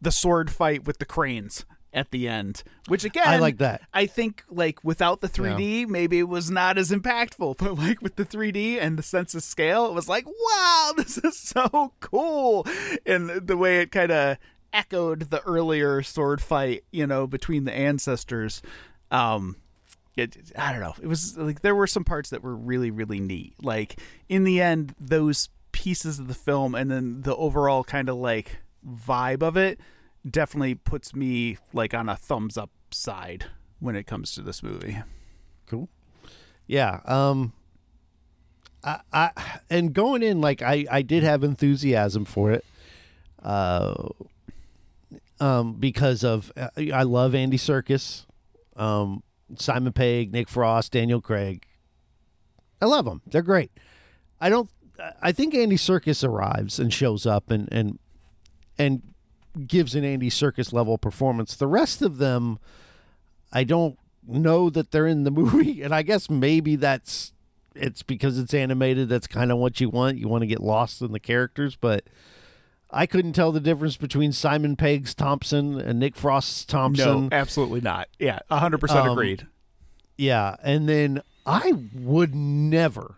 [0.00, 3.82] the sword fight with the cranes at the end, which again I like that.
[3.92, 8.16] I think like without the 3D, maybe it was not as impactful, but like with
[8.16, 12.66] the 3D and the sense of scale, it was like, wow, this is so cool.
[13.06, 14.38] And the way it kind of
[14.72, 18.62] echoed the earlier sword fight, you know, between the ancestors.
[19.10, 19.56] Um,
[20.16, 20.94] it, I don't know.
[21.00, 23.54] It was like there were some parts that were really, really neat.
[23.62, 28.16] Like in the end, those pieces of the film and then the overall kind of
[28.16, 29.78] like vibe of it
[30.28, 33.46] definitely puts me like on a thumbs up side
[33.78, 34.98] when it comes to this movie.
[35.66, 35.88] Cool.
[36.66, 37.00] Yeah.
[37.04, 37.52] Um.
[38.82, 39.30] I, I
[39.68, 42.64] and going in like I I did have enthusiasm for it.
[43.42, 44.08] Uh.
[45.40, 48.26] Um, because of uh, I love Andy Serkis,
[48.76, 49.22] um,
[49.56, 51.66] Simon Pegg, Nick Frost, Daniel Craig.
[52.82, 53.22] I love them.
[53.26, 53.70] They're great.
[54.38, 54.68] I don't.
[55.22, 57.98] I think Andy Serkis arrives and shows up and and
[58.78, 59.02] and
[59.66, 61.54] gives an Andy Serkis level performance.
[61.56, 62.58] The rest of them,
[63.52, 67.32] I don't know that they're in the movie, and I guess maybe that's
[67.74, 69.08] it's because it's animated.
[69.08, 70.18] That's kind of what you want.
[70.18, 72.04] You want to get lost in the characters, but
[72.90, 77.28] I couldn't tell the difference between Simon Pegg's Thompson and Nick Frost's Thompson.
[77.28, 78.08] No, absolutely not.
[78.18, 79.46] Yeah, 100% Um, agreed.
[80.18, 83.16] Yeah, and then I would never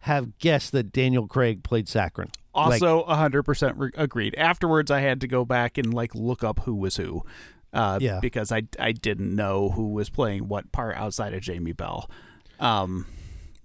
[0.00, 2.30] have guessed that Daniel Craig played Sakharine.
[2.54, 4.34] Like, Also, 100% re- agreed.
[4.36, 7.22] Afterwards, I had to go back and like look up who was who.
[7.72, 8.18] Uh, Yeah.
[8.20, 12.10] because I, I didn't know who was playing what part outside of Jamie Bell.
[12.58, 13.06] Um,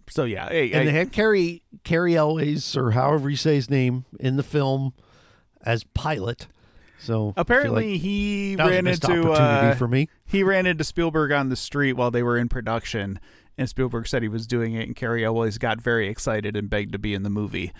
[0.07, 4.05] so yeah, and I- they had Carrie Cary Elwes or however you say his name
[4.19, 4.93] in the film
[5.65, 6.47] as pilot.
[6.99, 10.09] So apparently like he that was a ran into opportunity uh, for me.
[10.25, 13.19] he ran into Spielberg on the street while they were in production,
[13.57, 16.91] and Spielberg said he was doing it, and Cary Elwes got very excited and begged
[16.93, 17.73] to be in the movie.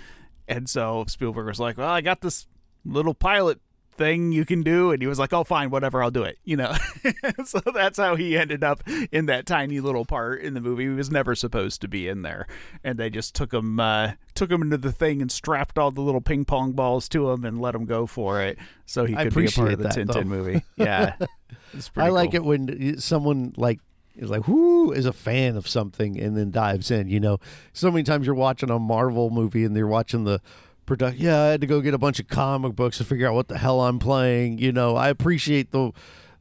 [0.48, 2.48] And so Spielberg was like, "Well, I got this
[2.84, 3.60] little pilot
[3.98, 6.58] thing you can do," and he was like, "Oh, fine, whatever, I'll do it." You
[6.58, 6.74] know,
[7.46, 10.84] so that's how he ended up in that tiny little part in the movie.
[10.84, 12.48] He was never supposed to be in there,
[12.84, 16.02] and they just took him uh, took him into the thing and strapped all the
[16.02, 19.34] little ping pong balls to him and let him go for it, so he could
[19.34, 20.64] be a part of the Tintin movie.
[20.76, 21.16] Yeah,
[21.96, 22.42] I like cool.
[22.42, 23.80] it when someone like
[24.18, 27.10] is like who is a fan of something and then dives in.
[27.10, 27.40] You know,
[27.74, 30.42] so many times you're watching a Marvel movie and they're watching the
[30.86, 31.24] production.
[31.24, 33.48] Yeah, I had to go get a bunch of comic books to figure out what
[33.48, 34.60] the hell I'm playing.
[34.60, 35.92] You know, I appreciate the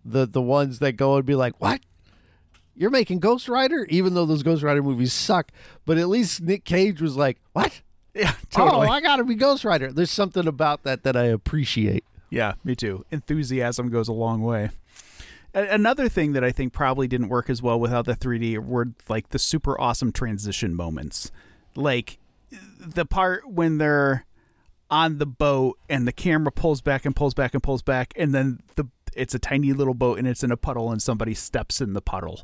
[0.05, 1.81] the the ones that go and be like, what.
[2.77, 5.53] You're making Ghost Rider, even though those Ghost Rider movies suck.
[5.87, 7.83] But at least Nick Cage was like, "What?
[8.15, 8.87] Yeah, totally.
[8.89, 12.05] Oh, I gotta be Ghost Rider." There's something about that that I appreciate.
[12.31, 13.05] Yeah, me too.
[13.13, 14.71] Enthusiasm goes a long way.
[15.55, 19.29] Another thing that I think probably didn't work as well without the 3D were like
[19.29, 21.31] the super awesome transition moments.
[21.77, 22.19] Like
[22.81, 24.27] the part when they're
[24.91, 28.35] on the boat and the camera pulls back and pulls back and pulls back and
[28.35, 31.81] then the it's a tiny little boat and it's in a puddle and somebody steps
[31.81, 32.43] in the puddle.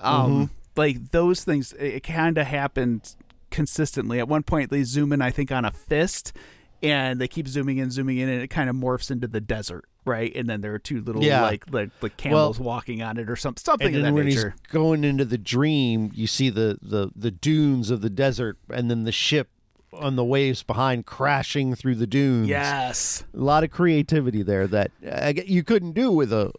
[0.00, 3.14] Um like those things it kind of happened
[3.50, 4.18] consistently.
[4.18, 6.32] At one point they zoom in I think on a fist
[6.82, 9.84] and they keep zooming in zooming in and it kind of morphs into the desert,
[10.04, 10.34] right?
[10.34, 11.42] And then there are two little Yeah.
[11.42, 14.26] like like like camels walking on it or something something and of then that when
[14.26, 14.54] nature.
[14.60, 18.90] he's going into the dream, you see the, the the dunes of the desert, and
[18.90, 19.48] then the ship
[19.92, 22.48] on the waves behind crashing through the dunes.
[22.48, 23.24] Yes.
[23.34, 26.50] a lot of creativity there that uh, you couldn't do with a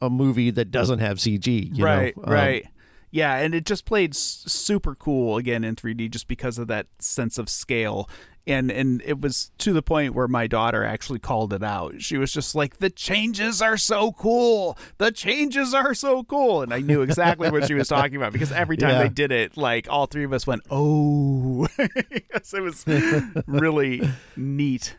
[0.00, 1.76] a movie that doesn't have CG.
[1.76, 2.24] You right, know?
[2.24, 2.66] Um, right.
[3.12, 6.86] Yeah, and it just played s- super cool again in 3D just because of that
[6.98, 8.08] sense of scale.
[8.44, 12.00] And and it was to the point where my daughter actually called it out.
[12.02, 14.76] She was just like, "The changes are so cool.
[14.98, 18.50] The changes are so cool." And I knew exactly what she was talking about because
[18.50, 19.02] every time Yeah.
[19.04, 22.84] they did it, like all three of us went, "Oh." yes, it was
[23.46, 24.02] really
[24.36, 24.96] neat.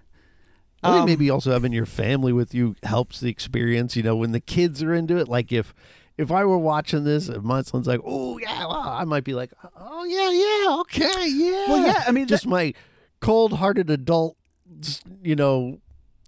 [0.82, 3.97] I think Um, maybe also having your family with you helps the experience.
[3.97, 5.74] You know, when the kids are into it, like if
[6.18, 9.51] if I were watching this, if Munsling's like, "Oh yeah," well, I might be like,
[9.76, 11.66] "Oh yeah, yeah, okay, yeah.
[11.68, 12.74] Well, yeah, I mean, just my
[13.20, 14.38] cold-hearted adult,
[15.24, 15.80] you know,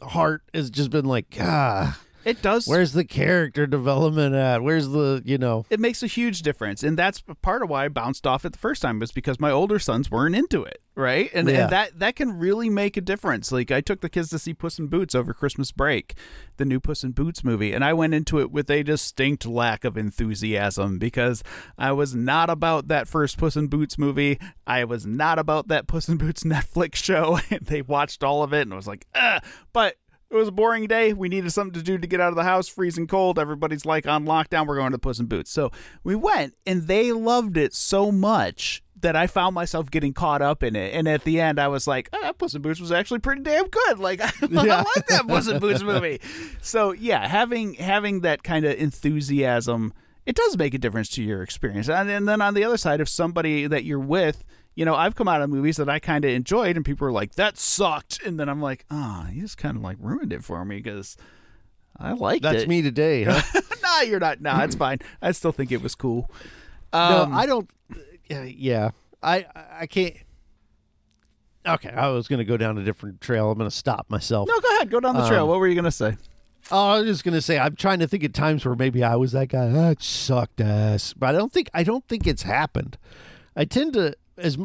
[0.02, 2.00] heart has just been like, ah.
[2.26, 2.68] It does.
[2.68, 4.64] Where's the character development at?
[4.64, 5.66] Where's the, you know?
[5.70, 8.60] It makes a huge difference, and that's part of why I bounced off it the
[8.60, 11.30] first time was because my older sons weren't into it, right?
[11.34, 11.64] And, Yeah.
[11.64, 13.52] and that that can really make a difference.
[13.52, 16.16] Like I took the kids to see Puss in Boots over Christmas break,
[16.58, 19.86] the new Puss in Boots movie, and I went into it with a distinct lack
[19.86, 21.44] of enthusiasm because
[21.78, 24.40] I was not about that first Puss in Boots movie.
[24.66, 27.40] I was not about that Puss in Boots Netflix show.
[27.52, 29.42] and they watched all of it, and I was like, ah.
[29.74, 29.96] But
[30.30, 31.14] it was a boring day.
[31.14, 33.38] We needed something to do to get out of the house, freezing cold.
[33.38, 34.68] Everybody's like on lockdown.
[34.68, 35.52] We're going to Puss in Boots.
[35.52, 35.72] So
[36.04, 40.64] we went, and they loved it so much that I found myself getting caught up
[40.64, 40.94] in it.
[40.94, 43.68] And at the end, I was like, ah, Puss in Boots was actually pretty damn
[43.68, 44.00] good.
[44.00, 46.20] Like I, I like that Puss in Boots movie.
[46.62, 49.94] So yeah, having having that kind of enthusiasm,
[50.26, 51.88] it does make a difference to your experience.
[51.88, 54.44] And, and then on the other side, if somebody that you're with
[54.76, 57.12] you know, I've come out of movies that I kind of enjoyed, and people are
[57.12, 60.44] like, "That sucked," and then I'm like, "Ah, you just kind of like ruined it
[60.44, 61.16] for me because
[61.98, 63.42] I liked That's it." That's me today, huh?
[63.84, 64.42] nah, you're not.
[64.42, 65.00] Nah, it's fine.
[65.22, 66.30] I still think it was cool.
[66.94, 67.70] no, Um, I don't.
[68.30, 68.90] Yeah, yeah.
[69.24, 69.46] I
[69.80, 70.16] I can't.
[71.68, 73.50] Okay, I was going to go down a different trail.
[73.50, 74.48] I'm going to stop myself.
[74.48, 74.90] no, go ahead.
[74.92, 75.44] Go down the trail.
[75.44, 76.16] Um, what were you gonna say?
[76.72, 79.16] Oh, I was just gonna say I'm trying to think of times where maybe I
[79.16, 79.68] was that guy.
[79.70, 82.98] That sucked ass, but I don't think I don't think it's happened.
[83.56, 84.58] I tend to as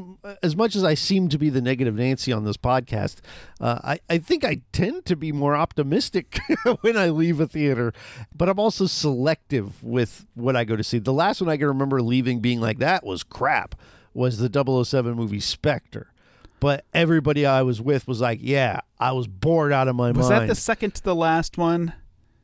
[0.43, 3.17] as much as I seem to be the negative Nancy on this podcast.
[3.61, 6.39] Uh, I I think I tend to be more optimistic
[6.81, 7.93] when I leave a theater,
[8.35, 10.99] but I'm also selective with what I go to see.
[10.99, 13.75] The last one I can remember leaving being like that was crap.
[14.13, 16.13] Was the 007 movie Spectre.
[16.59, 20.17] But everybody I was with was like, "Yeah, I was bored out of my Was
[20.17, 21.95] mind." Was that the second to the last one?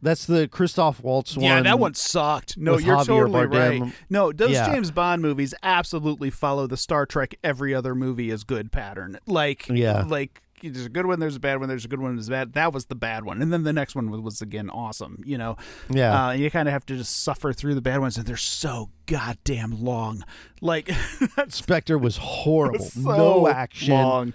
[0.02, 1.44] That's the Christoph Waltz one.
[1.44, 2.56] Yeah, that one sucked.
[2.58, 3.80] No, you're Javier totally Bardem.
[3.80, 3.92] right.
[4.10, 4.70] No, those Yeah.
[4.72, 9.18] James Bond movies absolutely follow the Star Trek every other movie is good pattern.
[9.26, 10.02] Like, Yeah.
[10.06, 12.30] like there's a good one, there's a bad one, there's a good one, there's a
[12.30, 12.52] bad.
[12.54, 15.22] That was the bad one, and then the next one was, was again awesome.
[15.24, 15.56] You know,
[15.90, 16.28] Yeah.
[16.28, 18.90] Uh, you kind of have to just suffer through the bad ones, and they're so
[19.06, 20.24] goddamn long.
[20.60, 20.90] Like,
[21.48, 22.80] Spectre was horrible.
[22.84, 23.94] so no action.
[23.94, 24.32] long.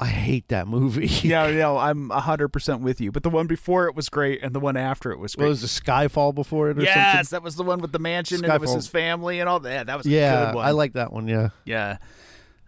[0.00, 1.06] I hate that movie.
[1.28, 3.10] Yeah, no, I'm hundred percent with you.
[3.10, 5.48] But the one before it was great, and the one after it was What great.
[5.48, 6.94] was the Skyfall before it or yes,
[7.28, 7.36] something?
[7.36, 9.86] that was the one with the mansion, and it was his family and all that.
[9.88, 10.66] That was a Yeah, good one.
[10.66, 11.26] I like that one.
[11.28, 11.98] Yeah, Yeah.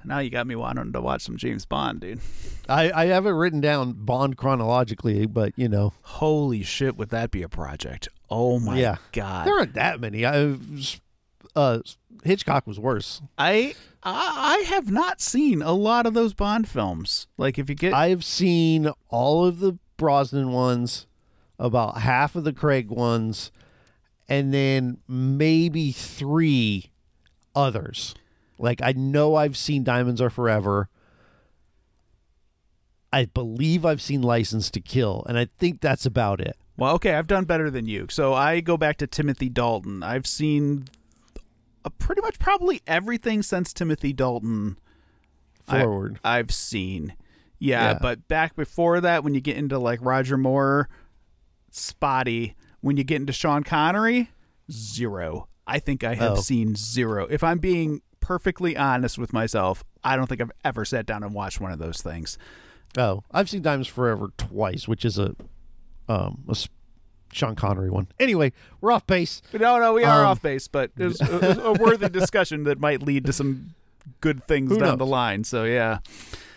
[0.02, 2.20] Now you got me wanting to watch some James Bond, dude.
[2.70, 7.30] I, I have it written down Bond chronologically, but you know, Holy shit, would that
[7.30, 8.08] be a project?
[8.30, 9.46] Oh my yeah, god.
[9.46, 10.24] there aren't that many.
[10.24, 10.56] I,
[11.56, 11.80] uh,
[12.24, 13.20] Hitchcock was worse.
[13.38, 17.26] I I have not seen a lot of those Bond films.
[17.36, 21.06] Like if you get I've seen all of the Brosnan ones,
[21.58, 23.50] about half of the Craig ones,
[24.28, 26.90] and then maybe three
[27.54, 28.14] others.
[28.58, 30.88] Like I know I've seen Diamonds Are Forever.
[33.12, 36.56] I believe I've seen License to Kill, and I think that's about it.
[36.76, 38.06] Well, okay, I've done better than you.
[38.08, 40.02] So I go back to Timothy Dalton.
[40.02, 40.84] I've seen
[41.98, 44.78] pretty much probably everything since Timothy Dalton
[45.62, 46.18] Forward.
[46.24, 47.14] I've seen.
[47.58, 47.98] Yeah, Yeah.
[48.00, 50.88] but back before that, when you get into like Roger Moore,
[51.70, 52.56] spotty.
[52.80, 54.30] When you get into Sean Connery,
[54.70, 55.48] zero.
[55.66, 56.40] I think I have Oh.
[56.40, 57.26] seen zero.
[57.30, 61.34] If I'm being perfectly honest with myself, I don't think I've ever sat down and
[61.34, 62.38] watched one of those things.
[62.98, 65.36] Oh, I've seen Diamonds Forever twice, which is a
[66.08, 66.56] um a
[67.32, 68.08] Sean Connery one.
[68.18, 69.42] Anyway, we're off base.
[69.52, 72.80] No, no, we are Um, off base, but it was a, a worthy discussion that
[72.80, 73.74] might lead to some
[74.20, 74.98] good things down knows?
[74.98, 75.44] the line.
[75.44, 75.98] So yeah,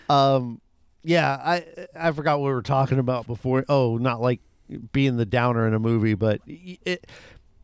[0.09, 0.61] Um,
[1.03, 1.65] yeah, I
[1.95, 3.65] I forgot what we were talking about before.
[3.69, 4.39] Oh, not like
[4.91, 7.05] being the downer in a movie, but it.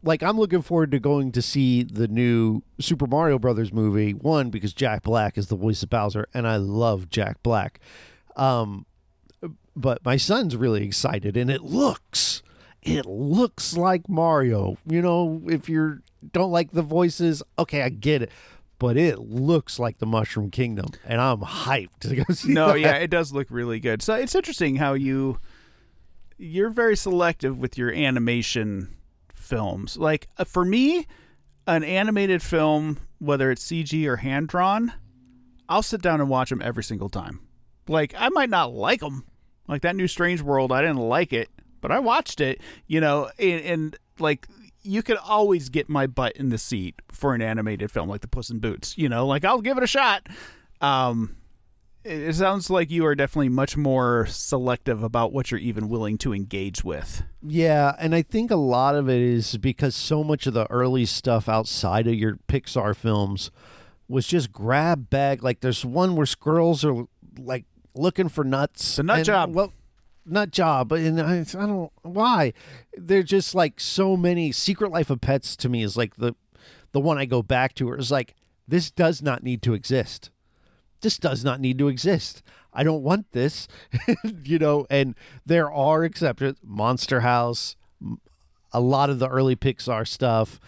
[0.01, 4.13] Like I'm looking forward to going to see the new Super Mario Brothers movie.
[4.13, 7.81] One because Jack Black is the voice of Bowser, and I love Jack Black.
[8.37, 8.85] Um,
[9.75, 12.41] but my son's really excited, and it looks,
[12.89, 14.77] it looks like Mario.
[14.85, 15.99] You know, if you
[16.33, 18.31] don't like the voices, okay, I get it.
[18.77, 22.53] But it looks like the Mushroom Kingdom, and I'm hyped to go see.
[22.53, 22.79] no, that.
[22.79, 24.01] yeah, it does look really good.
[24.01, 25.39] So it's interesting how you
[26.37, 28.95] you're very selective with your animation
[29.33, 29.97] films.
[29.97, 31.05] Like uh, for me,
[31.67, 34.93] an animated film, whether it's CG or hand drawn,
[35.67, 37.41] I'll sit down and watch them every single time.
[37.87, 39.25] Like I might not like them,
[39.67, 41.49] like that new Strange World, I didn't like it,
[41.81, 42.61] but I watched it.
[42.87, 44.47] You know, and, and like
[44.81, 48.27] you could always get my butt in the seat for an animated film like the
[48.27, 48.97] Puss in Boots.
[48.97, 50.27] You know, like I'll give it a shot.
[50.81, 51.35] Um,
[52.05, 56.33] it sounds like you are definitely much more selective about what you're even willing to
[56.33, 57.23] engage with.
[57.41, 61.05] Yeah, and I think a lot of it is because so much of the early
[61.05, 63.51] stuff outside of your Pixar films
[64.07, 65.43] was just grab bag.
[65.43, 67.03] Like there's one where squirrels are
[67.37, 68.95] like looking for nuts.
[68.95, 69.53] The nut and- job.
[69.53, 69.73] Well,
[70.29, 72.53] nut job, and I, I don't why.
[72.95, 74.51] They're just like so many.
[74.51, 76.35] Secret Life of Pets to me is like the
[76.91, 77.91] the one I go back to.
[77.93, 78.35] It's like
[78.67, 80.31] this does not need to exist.
[81.01, 82.43] This does not need to exist.
[82.73, 83.67] I don't want this,
[84.43, 84.85] you know.
[84.89, 85.15] And
[85.45, 86.57] there are exceptions.
[86.63, 87.75] Monster House,
[88.71, 90.59] a lot of the early Pixar stuff.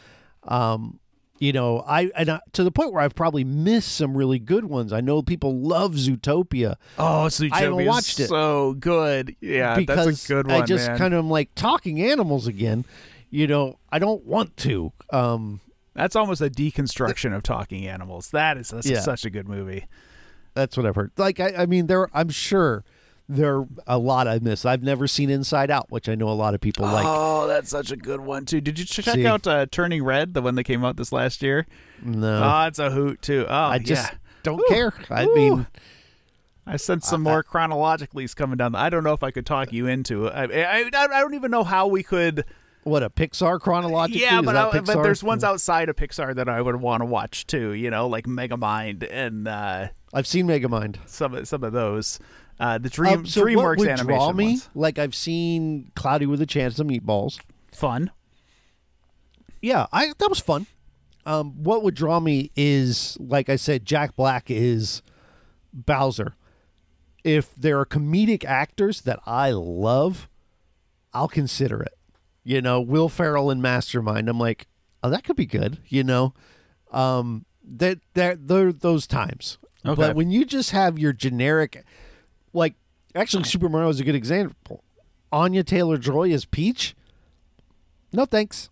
[0.43, 0.99] Um,
[1.41, 4.63] you know, I and I, to the point where I've probably missed some really good
[4.65, 4.93] ones.
[4.93, 8.27] I know people love Zootopia Oh, Zootopia I haven't is watched it.
[8.29, 9.35] so good.
[9.41, 10.97] Yeah, because that's a good one, I just man.
[10.99, 12.85] kind of am like talking animals again.
[13.31, 14.93] You know, I don't want to.
[15.09, 15.61] Um,
[15.95, 18.29] That's almost a deconstruction of talking animals.
[18.31, 18.99] That is Yeah.
[19.01, 19.87] such a good movie.
[20.53, 21.11] that's what I've heard.
[21.17, 22.07] Like, I, I mean, there.
[22.13, 22.83] I'm sure
[23.31, 24.65] there are a lot I missed.
[24.65, 27.05] I've never seen Inside Out, which I know a lot of people like.
[27.07, 28.59] oh, that's such a good one too.
[28.61, 29.25] Did you check See.
[29.25, 31.65] out uh, Turning Red, the one that came out this last year?
[32.03, 33.45] No, Oh, it's a hoot too.
[33.47, 34.17] Oh, I just yeah.
[34.43, 34.93] don't Ooh, care.
[35.09, 35.35] I ooh.
[35.35, 35.67] mean,
[36.67, 38.75] I sense some more chronologically coming down.
[38.75, 40.33] I don't know if I could talk you into it.
[40.35, 40.43] I,
[40.83, 42.45] I, I don't even know how we could.
[42.83, 44.21] what a Pixar chronologically.
[44.21, 47.47] yeah, but I, but there's ones outside of Pixar that I would want to watch
[47.47, 47.71] too.
[47.73, 50.97] You know, like Megamind and uh, I've seen Megamind.
[51.07, 52.19] some some of those.
[52.59, 54.45] Uh, the Dream Um, so DreamWorks what would animation draw me?
[54.45, 54.69] ones.
[54.75, 57.39] Like I've seen Cloudy with a Chance of Meatballs.
[57.71, 58.11] Fun.
[59.61, 60.67] yeah, I that was fun.
[61.25, 65.01] Um, what would draw me is, like I said, Jack Black is
[65.73, 66.33] Bowser.
[67.23, 70.27] If there are comedic actors that I love,
[71.13, 71.93] I'll consider it.
[72.43, 74.27] You know, Will Ferrell in Mastermind.
[74.27, 74.65] I'm like,
[75.03, 75.77] oh, that could be good.
[75.87, 76.33] You know,
[76.91, 79.59] um, that that those times.
[79.85, 79.95] Okay.
[79.95, 81.83] But when you just have your generic,
[82.53, 82.75] like,
[83.15, 84.83] actually, Super Mario is a good example.
[85.31, 86.95] Anya Taylor Joy as Peach.
[88.13, 88.69] No thanks.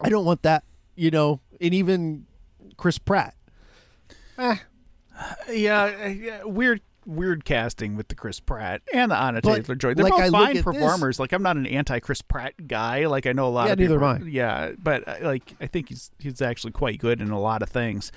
[0.00, 0.64] I don't want that.
[0.96, 2.26] You know, and even
[2.76, 3.34] Chris Pratt.
[4.38, 4.56] Eh,
[5.50, 9.92] Yeah, yeah, weird, weird casting with the Chris Pratt and the Anna But, Taylor Joy.
[9.94, 11.20] They're like, both I fine at this- performers.
[11.20, 13.06] Like I'm not an anti Chris Pratt guy.
[13.06, 14.08] Like I know a lot Yeah, of neither people.
[14.08, 14.26] am I.
[14.26, 17.68] Yeah, but uh, like I think he's he's actually quite good in a lot of
[17.68, 18.10] things.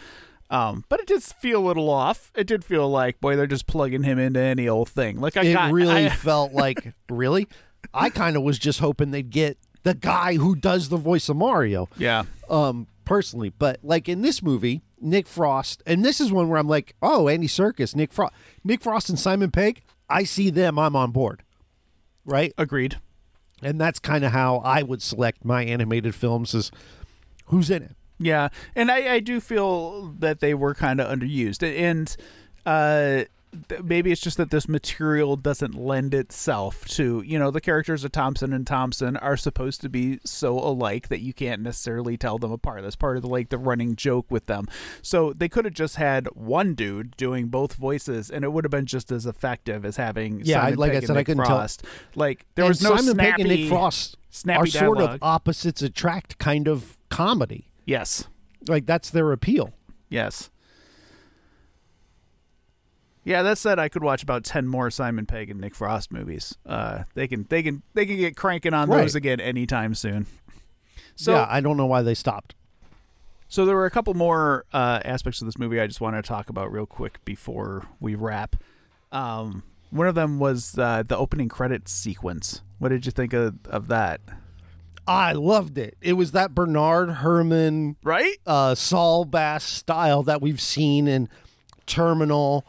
[0.53, 2.31] Um, but it did feel a little off.
[2.35, 5.19] It did feel like, boy, they're just plugging him into any old thing.
[5.19, 7.47] Like I it got, really I- felt like really.
[7.93, 11.35] I kind of was just hoping they'd get the guy who does the voice of
[11.37, 11.89] Mario.
[11.97, 16.57] yeah, um personally but like in this movie nick frost and this is one where
[16.57, 18.31] i'm like oh andy serkis nick frost
[18.63, 21.43] nick frost and simon pegg i see them i'm on board
[22.23, 22.97] right agreed.
[23.61, 26.71] and that's kind of how i would select my animated films is
[27.47, 31.63] who's in it Yeah, and I, I do feel that they were kind of underused,
[31.63, 32.15] and
[32.65, 33.25] uh,
[33.69, 38.03] th- maybe it's just that this material doesn't lend itself to you know the characters
[38.05, 42.37] of Thompson and Thompson are supposed to be so alike that you can't necessarily tell
[42.37, 42.83] them apart.
[42.83, 44.67] That's part of the like the running joke with them.
[45.01, 48.71] So they could have just had one dude doing both voices, and it would have
[48.71, 51.57] been just as effective as having Yeah, I- Simon like I said, I couldn't tell-
[51.57, 51.83] Frost.
[52.15, 55.19] Like there And was no simon snappy, pegg and nick frost snappy are sort of
[55.21, 58.27] opposites attract kind of comedy Yes,
[58.67, 59.73] like that's their appeal
[60.09, 60.49] Yes.
[63.25, 66.57] Yeah, that said, I could watch about ten more Simon Pegg and Nick Frost movies.
[66.65, 69.01] Uh, they can, they can, they can get cranking on Right.
[69.01, 70.25] those again anytime soon.
[71.15, 72.55] So, yeah i don't know why they stopped
[73.47, 76.23] so there were a couple more uh, aspects of this movie I just want to
[76.23, 78.55] talk about real quick before we wrap.
[79.11, 79.61] Um,
[79.91, 82.63] one of them was uh, the opening credits sequence.
[82.79, 84.21] What did you think of, of that?
[85.07, 88.37] I loved it it was that bernard herrmann Right?
[88.45, 91.29] uh, Saul Bass style that we've seen in
[91.85, 92.65] Terminal.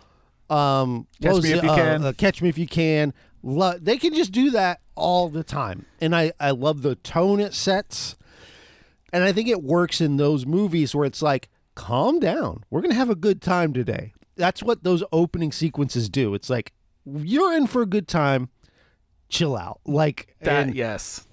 [0.51, 1.65] Um, Catch was Me If it?
[1.65, 2.05] You Uh, Can.
[2.05, 3.15] uh, Catch Me If You Can.
[3.43, 7.41] Lo- they can just do that all the time, and I I love the tone
[7.41, 8.17] it sets,
[9.13, 12.95] and I think it works in those movies where it's like, calm down, we're gonna
[12.95, 14.13] have a good time today.
[14.37, 16.35] That's what those opening sequences do.
[16.35, 16.73] It's like
[17.05, 18.49] you're in for a good time.
[19.29, 21.27] Chill out, like That and yes.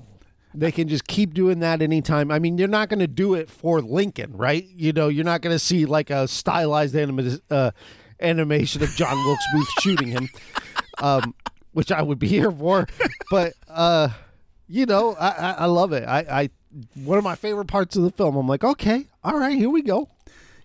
[0.54, 2.32] They can just keep doing that anytime.
[2.32, 4.66] I mean, you're not going to do it for Lincoln, right?
[4.76, 7.72] You know, you're not going to see like a stylized anima- uh,
[8.20, 10.30] animation of John Wilkes Booth shooting him,
[11.02, 11.34] um,
[11.72, 12.88] which I would be here for.
[13.30, 14.10] But uh,
[14.68, 16.04] you know, I, I, I love it.
[16.08, 16.49] I, I
[16.95, 18.36] one of my favorite parts of the film.
[18.36, 20.10] I'm like, okay, all right, here we go.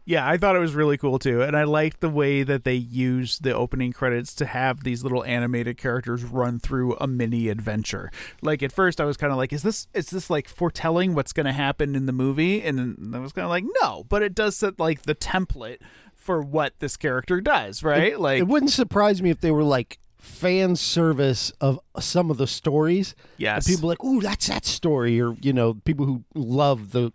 [0.08, 2.74] Yeah, I thought it was really cool too, and I liked the way that they
[2.76, 8.12] used the opening credits to have these little animated characters run through a mini adventure.
[8.40, 11.32] Like at first, I was kind of like, "Is this is this like foretelling what's
[11.32, 14.22] going to happen in the movie?" And then I was kind of like, "No," but
[14.22, 15.78] it does set like the template
[16.14, 18.18] for what this character does, right?
[18.18, 22.46] like, It wouldn't surprise me if they were like fan service of some of the
[22.48, 23.14] stories.
[23.38, 27.12] yes, And people like, ooh, that's that story, or you know, people who love the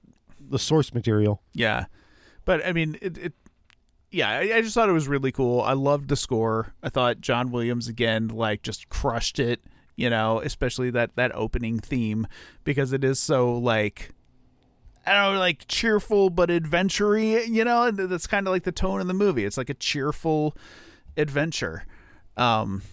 [0.50, 1.42] the source material.
[1.54, 1.86] Yeah,
[2.46, 3.34] but I mean, it, it
[4.12, 5.62] yeah, I, I just thought it was really cool.
[5.62, 6.74] I loved the score.
[6.84, 9.64] I thought John Williams again, like, just crushed it.
[9.96, 12.28] You know, especially that that opening theme
[12.64, 14.12] because it is so like.
[15.06, 17.48] I don't know, like cheerful but adventurous.
[17.48, 19.46] You know, that's kind of like the tone of the movie.
[19.46, 20.56] It's like a cheerful
[21.18, 21.86] adventure.
[22.38, 22.84] Um,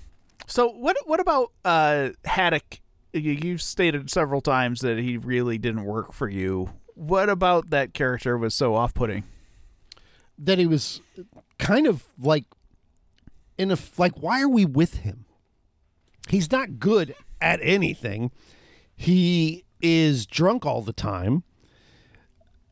[0.46, 2.80] so what what about uh, Haddock?
[3.12, 6.70] You, you've stated several times that he really didn't work for you.
[6.94, 9.24] What about that character was so off putting?
[10.38, 11.00] That he was
[11.58, 12.44] kind of like
[13.56, 15.24] in a like why are we with him?
[16.28, 18.30] He's not good at anything.
[18.94, 21.44] He is drunk all the time.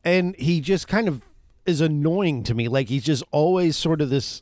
[0.03, 1.21] And he just kind of
[1.65, 2.67] is annoying to me.
[2.67, 4.41] Like he's just always sort of this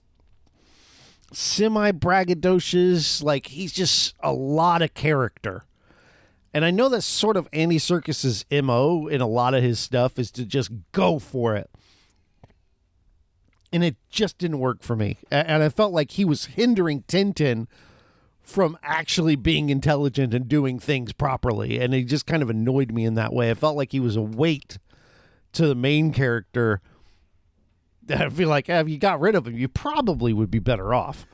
[1.32, 5.64] semi braggadocious, like he's just a lot of character.
[6.54, 10.18] And I know that's sort of Andy Serkis's MO in a lot of his stuff
[10.18, 11.70] is to just go for it.
[13.74, 15.18] And it just didn't work for me.
[15.32, 17.68] And I felt like he was hindering Tintin
[18.42, 21.80] from actually being intelligent and doing things properly.
[21.80, 23.50] And it just kind of annoyed me in that way.
[23.50, 24.78] I felt like he was a weight
[25.54, 26.80] to the main character.
[28.10, 31.26] I feel like if you got rid of him, you probably would be better off.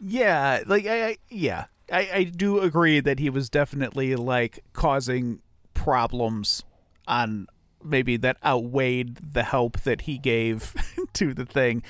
[0.00, 5.40] Yeah, like I, I yeah, I, I do agree that he was definitely like causing
[5.74, 6.64] problems
[7.06, 7.46] on
[7.82, 10.74] maybe that outweighed the help that he gave
[11.14, 11.82] to the thing.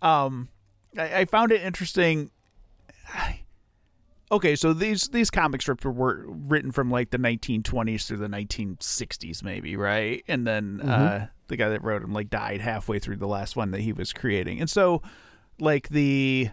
[0.00, 0.48] Um,
[0.96, 2.30] I, I found it interesting.
[4.30, 9.42] Okay, so these these comic strips were, written from like the 1920s through the 1960s,
[9.42, 10.24] maybe, right?
[10.26, 13.72] And then uh, the guy that wrote them like died halfway through the last one
[13.72, 15.02] that he was creating, and so
[15.60, 16.48] like the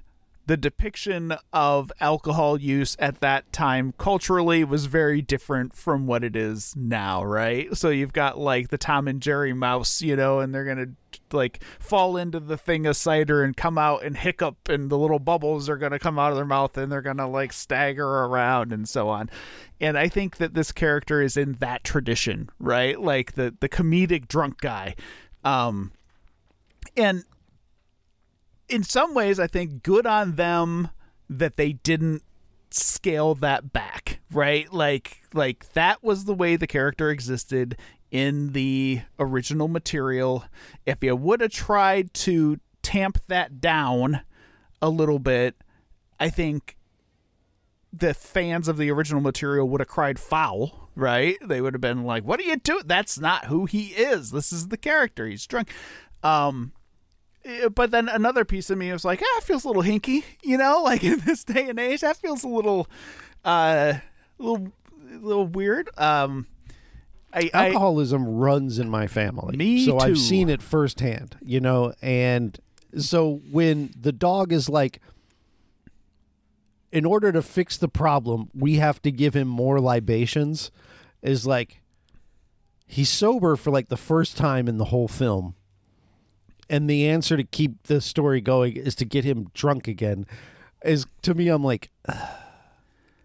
[0.49, 6.35] the depiction of alcohol use at that time culturally was very different from what it
[6.35, 7.77] is now, right?
[7.77, 10.87] So you've got like the Tom and Jerry mouse, you know, and they're gonna
[11.31, 15.19] like fall into the thing of cider and come out and hiccup, and the little
[15.19, 18.89] bubbles are gonna come out of their mouth, and they're gonna like stagger around and
[18.89, 19.29] so on.
[19.79, 22.99] And I think that this character is in that tradition, right?
[22.99, 24.95] Like the the comedic drunk guy.
[25.43, 25.91] Um,
[26.97, 27.23] and
[28.69, 30.89] in some ways, I think good on them
[31.29, 32.23] that they didn't
[32.71, 34.71] scale that back, right?
[34.71, 37.77] Like like that was the way the character existed
[38.11, 40.45] in the original material.
[40.85, 44.21] If you would have tried to tamp that down
[44.81, 45.55] a little bit,
[46.19, 46.77] I think
[47.91, 51.37] the fans of the original material would have cried foul, right?
[51.41, 52.83] They would have been like, "What are you doing?
[52.85, 54.31] That's not who he is.
[54.31, 55.27] This is the character.
[55.27, 55.71] He's drunk."
[56.21, 56.73] Um
[57.73, 60.57] but then another piece of me was like, ah, it feels a little hinky, you
[60.57, 62.87] know, like in this day and age, that feels a little,
[63.45, 63.93] uh,
[64.39, 64.71] a little,
[65.13, 65.89] a little weird.
[65.97, 66.47] Um,
[67.33, 69.55] I, I Alcoholism runs in my family.
[69.55, 70.05] Me so too.
[70.05, 72.57] I've seen it firsthand, you know, and
[72.97, 74.99] so when the dog is like
[76.91, 80.71] in order to fix the problem, we have to give him more libations
[81.21, 81.81] is like
[82.87, 85.55] he's sober for like the first time in the whole film.
[86.69, 90.25] And the answer to keep the story going is to get him drunk again.
[90.83, 91.89] Is to me, I'm like,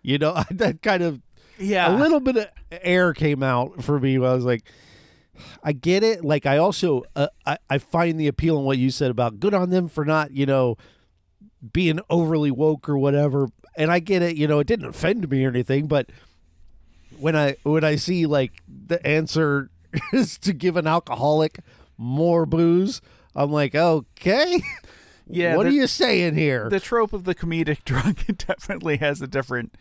[0.02, 1.20] you know, that kind of
[1.58, 4.16] yeah, a little bit of air came out for me.
[4.16, 4.64] I was like,
[5.62, 6.24] I get it.
[6.24, 9.54] Like I also uh, I I find the appeal in what you said about good
[9.54, 10.76] on them for not you know
[11.72, 13.48] being overly woke or whatever.
[13.76, 14.36] And I get it.
[14.36, 16.10] You know, it didn't offend me or anything, but
[17.18, 19.70] when I when I see like the answer
[20.12, 21.60] is to give an alcoholic
[21.96, 23.00] more booze,
[23.34, 24.62] I'm like, okay.
[25.26, 26.68] Yeah, what the- are you saying here?
[26.68, 29.74] the trope of the comedic drunk definitely has a different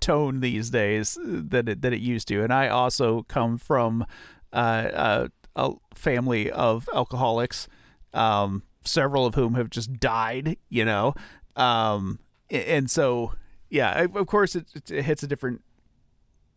[0.00, 2.42] tone these days than it than it used to.
[2.42, 4.04] And I also come from
[4.52, 7.68] uh, a, a family of alcoholics,
[8.14, 10.56] um, several of whom have just died.
[10.68, 11.14] You know,
[11.54, 12.18] um,
[12.50, 13.34] and so
[13.68, 15.62] yeah, of course it, it, it hits a different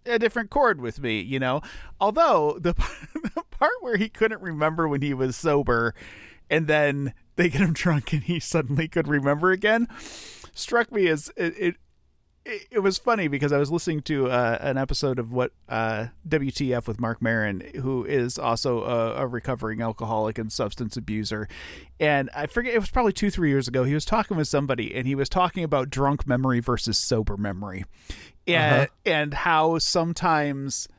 [0.06, 1.62] a different chord with me, you know.
[2.00, 2.74] Although the,
[3.36, 5.94] the part where he couldn't remember when he was sober,
[6.50, 9.88] and then they get him drunk and he suddenly could remember again,
[10.54, 11.54] struck me as it.
[11.58, 11.76] it
[12.46, 16.88] it was funny because I was listening to uh, an episode of what uh, WTF
[16.88, 21.48] with Marc Maron, who is also a, a recovering alcoholic and substance abuser,
[22.02, 23.86] and I forget it was probably two three years ago.
[23.86, 27.86] He was talking with somebody, and he was talking about drunk memory versus sober memory,
[28.46, 30.90] and and how sometimes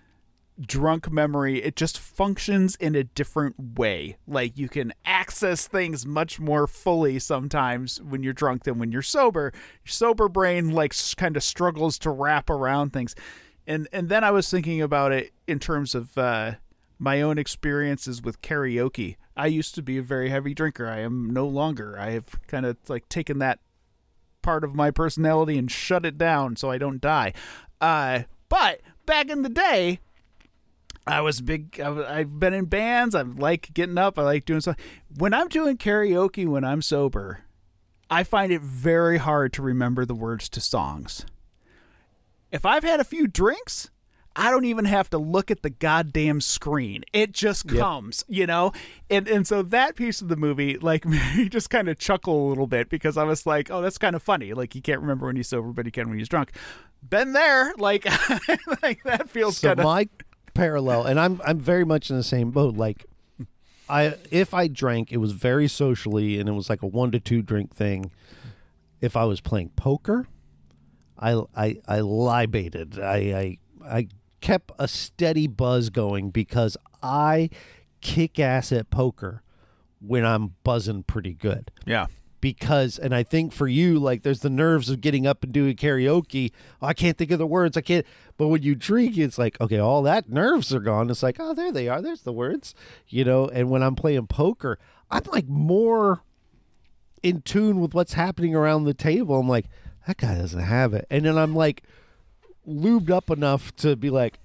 [0.61, 6.38] drunk memory it just functions in a different way like you can access things much
[6.38, 9.52] more fully sometimes when you're drunk than when you're sober
[9.84, 13.16] your sober brain like kind of struggles to wrap around things
[13.66, 16.52] and and then i was thinking about it in terms of uh
[16.98, 19.16] my own experiences with karaoke.
[19.36, 20.88] I used to be a very heavy drinker.
[20.88, 21.98] I am no longer.
[21.98, 23.61] I have kind of like taken that
[24.42, 27.32] part of my personality and shut it down so I don't die.
[27.80, 30.00] Uh, but back in the day,
[31.07, 31.80] I was big.
[31.80, 33.14] I, have been in bands.
[33.14, 34.18] I like getting up.
[34.18, 34.76] I like doing stuff.
[35.16, 37.40] When I'm doing karaoke, when I'm sober,
[38.11, 41.26] I find it very hard to remember the words to songs.
[42.50, 43.90] If I've had a few drinks,
[44.36, 47.05] I don't even have to look at the goddamn screen.
[47.12, 48.38] It just comes, yep.
[48.38, 48.72] you know?
[49.11, 52.48] And and so that piece of the movie, like me just kind of chuckle a
[52.48, 54.55] little bit because I was like, oh, that's kind of funny.
[54.55, 56.52] Like you can't remember when he's sober, but he can when he's drunk.
[57.09, 57.74] Been there.
[57.76, 58.07] Like,
[58.82, 60.09] like that feels so kind of my
[60.55, 62.76] parallel, and I'm I'm very much in the same boat.
[62.76, 63.05] Like
[63.88, 67.20] I if I drank, it was very socially and it was like a one to
[67.20, 68.11] two drink thing.
[69.00, 70.26] If I was playing poker,
[71.18, 72.98] I I I libated.
[72.98, 73.59] I I
[73.98, 74.09] I
[74.40, 77.50] kept a steady buzz going because I
[78.00, 79.42] kick ass at poker
[80.00, 81.70] when I'm buzzing pretty good.
[81.86, 82.07] Yeah.
[82.40, 85.74] Because, and I think for you, like, there's the nerves of getting up and doing
[85.76, 86.52] karaoke.
[86.82, 87.74] Oh, I can't think of the words.
[87.74, 88.05] I can't.
[88.37, 91.09] But when you drink, it's like, okay, all that nerves are gone.
[91.09, 92.03] It's like, oh, there they are.
[92.03, 92.74] There's the words,
[93.09, 93.47] you know.
[93.47, 94.78] And when I'm playing poker,
[95.11, 96.22] I'm like more
[97.22, 99.39] in tune with what's happening around the table.
[99.39, 99.66] I'm like,
[100.07, 101.07] that guy doesn't have it.
[101.11, 101.85] And then I'm like,
[102.66, 104.39] lubed up enough to be like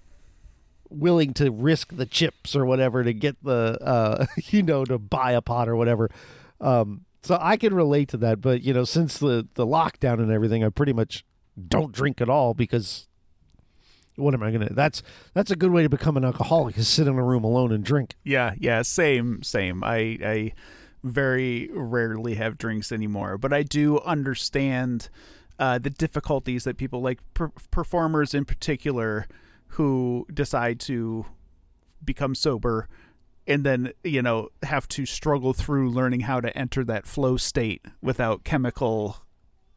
[0.89, 5.31] willing to risk the chips or whatever to get the uh you know to buy
[5.33, 6.09] a pot or whatever
[6.61, 10.31] um so i can relate to that but you know since the the lockdown and
[10.31, 11.23] everything i pretty much
[11.67, 13.07] don't drink at all because
[14.19, 15.01] what am i gonna that's
[15.33, 17.83] that's a good way to become an alcoholic is sit in a room alone and
[17.83, 18.15] drink.
[18.23, 19.83] Yeah yeah same same.
[19.83, 20.53] I i
[21.03, 25.09] very rarely have drinks anymore but i do understand
[25.57, 29.27] uh, the difficulties that people like per- performers in particular
[29.73, 31.25] who decide to
[32.03, 32.87] become sober
[33.45, 37.83] and then you know have to struggle through learning how to enter that flow state
[38.01, 39.17] without chemical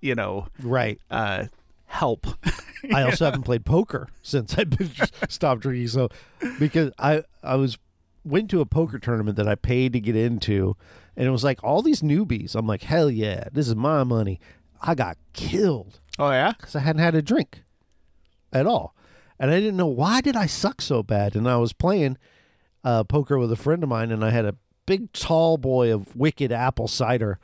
[0.00, 1.00] you know right.
[1.10, 1.46] uh
[1.92, 2.26] help.
[2.92, 4.90] I also haven't played poker since i've been
[5.28, 5.88] stopped drinking.
[5.88, 6.08] So
[6.58, 7.78] because i i was
[8.24, 10.76] went to a poker tournament that i paid to get into
[11.16, 12.54] and it was like all these newbies.
[12.54, 14.40] I'm like hell yeah this is my money.
[14.80, 16.00] I got killed.
[16.18, 17.62] Oh yeah, because I hadn't had a drink
[18.52, 18.96] at all,
[19.38, 21.36] and I didn't know why did I suck so bad.
[21.36, 22.18] And I was playing
[22.82, 26.16] uh, poker with a friend of mine, and I had a big tall boy of
[26.16, 27.38] wicked apple cider,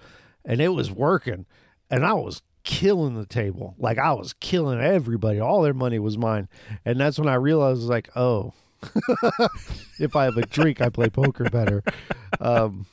[0.44, 1.46] and it was working,
[1.90, 5.40] and I was killing the table like I was killing everybody.
[5.40, 6.48] All their money was mine,
[6.84, 8.52] and that's when I realized like, oh.
[9.98, 11.82] if I have a drink, I play poker better.
[12.40, 12.86] Um,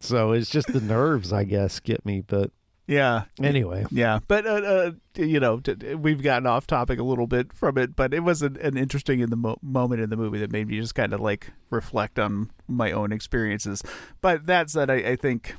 [0.00, 2.22] so it's just the nerves, I guess, get me.
[2.22, 2.50] But
[2.86, 3.24] yeah.
[3.40, 3.84] Anyway.
[3.90, 5.60] Yeah, but uh, uh, you know,
[5.96, 9.20] we've gotten off topic a little bit from it, but it was an, an interesting
[9.20, 12.18] in the mo- moment in the movie that made me just kind of like reflect
[12.18, 13.82] on my own experiences.
[14.22, 15.54] But that said, I, I think.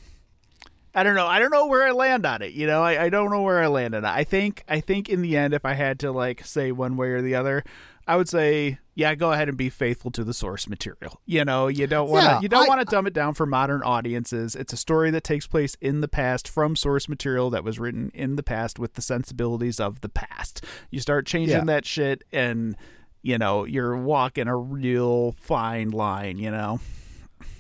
[0.95, 1.27] I don't know.
[1.27, 2.53] I don't know where I land on it.
[2.53, 4.07] You know, I, I don't know where I land on it.
[4.07, 7.09] I think I think in the end, if I had to like say one way
[7.09, 7.63] or the other,
[8.07, 11.19] I would say, yeah, go ahead and be faithful to the source material.
[11.25, 13.45] You know, you don't want to yeah, you don't want to dumb it down for
[13.45, 14.55] modern audiences.
[14.55, 18.11] It's a story that takes place in the past from source material that was written
[18.13, 20.63] in the past with the sensibilities of the past.
[20.91, 21.63] You start changing yeah.
[21.65, 22.75] that shit and
[23.23, 26.81] you know, you're walking a real fine line, you know.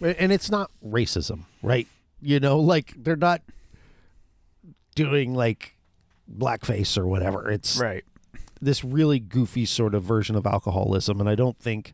[0.01, 1.87] And it's not racism, right?
[2.23, 3.41] You know, like they're not
[4.95, 5.75] doing like
[6.31, 7.51] blackface or whatever.
[7.51, 8.03] It's right
[8.63, 11.93] this really goofy sort of version of alcoholism, and I don't think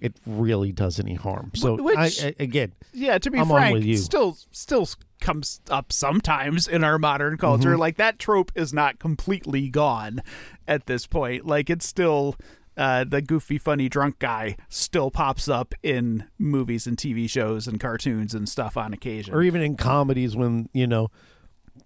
[0.00, 1.52] it really does any harm.
[1.54, 4.88] So Which, I, I, again, yeah, to be I'm frank, still still
[5.20, 7.70] comes up sometimes in our modern culture.
[7.70, 7.80] Mm-hmm.
[7.80, 10.22] Like that trope is not completely gone
[10.66, 11.46] at this point.
[11.46, 12.36] Like it's still
[12.76, 17.78] uh, the goofy, funny, drunk guy still pops up in movies and TV shows and
[17.78, 21.08] cartoons and stuff on occasion, or even in comedies when you know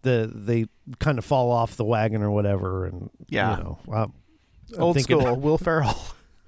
[0.02, 0.66] the they
[0.98, 4.12] kind of fall off the wagon or whatever, and yeah, you know, I'm,
[4.74, 5.96] I'm old thinking, school Will Ferrell.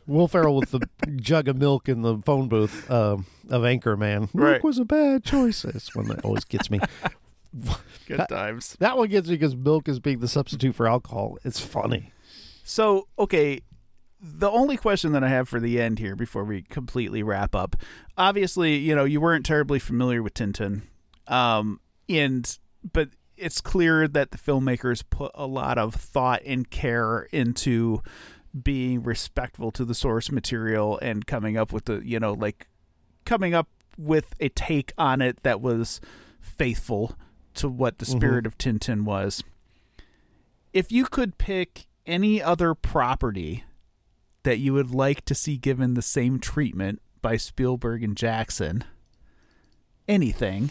[0.07, 3.19] Will Ferrell with the jug of milk in the phone booth uh,
[3.51, 4.31] of Anchorman.
[4.33, 4.53] Right.
[4.53, 5.63] Milk was a bad choice.
[5.63, 6.81] That's one that always gets me.
[8.07, 8.75] Good times.
[8.81, 11.37] That one gets me because milk is being the substitute for alcohol.
[11.45, 12.13] It's funny.
[12.65, 13.61] So, okay,
[14.21, 17.77] the only question that I have for the end here before we completely wrap up,
[18.17, 20.83] obviously, you know, you weren't terribly familiar with Tintin,
[21.27, 22.59] um, and
[22.93, 28.03] but it's clear that the filmmakers put a lot of thought and care into
[28.61, 32.67] being respectful to the source material and coming up with the you know like
[33.25, 36.01] coming up with a take on it that was
[36.41, 37.15] faithful
[37.55, 38.19] to what the mm-hmm.
[38.19, 38.47] spirit mm-hmm.
[38.47, 39.43] of Tintin was.
[40.73, 43.65] If you could pick any other property
[44.43, 48.85] that you would like to see given the same treatment by Spielberg and Jackson,
[50.07, 50.71] anything,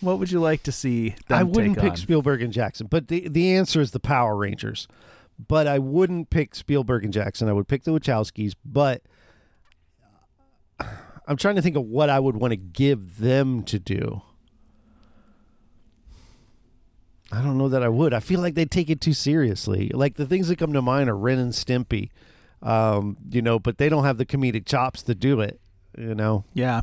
[0.00, 1.96] what would you like to see them I wouldn't pick on?
[1.96, 4.88] Spielberg and Jackson, but the the answer is the Power Rangers.
[5.48, 7.48] But I wouldn't pick Spielberg and Jackson.
[7.48, 8.54] I would pick the Wachowskis.
[8.64, 9.02] But
[11.26, 14.22] I'm trying to think of what I would want to give them to do.
[17.32, 18.14] I don't know that I would.
[18.14, 19.90] I feel like they take it too seriously.
[19.92, 22.10] Like the things that come to mind are Ren and Stimpy,
[22.62, 25.60] um, you know, but they don't have the comedic chops to do it.
[25.96, 26.82] You know, yeah.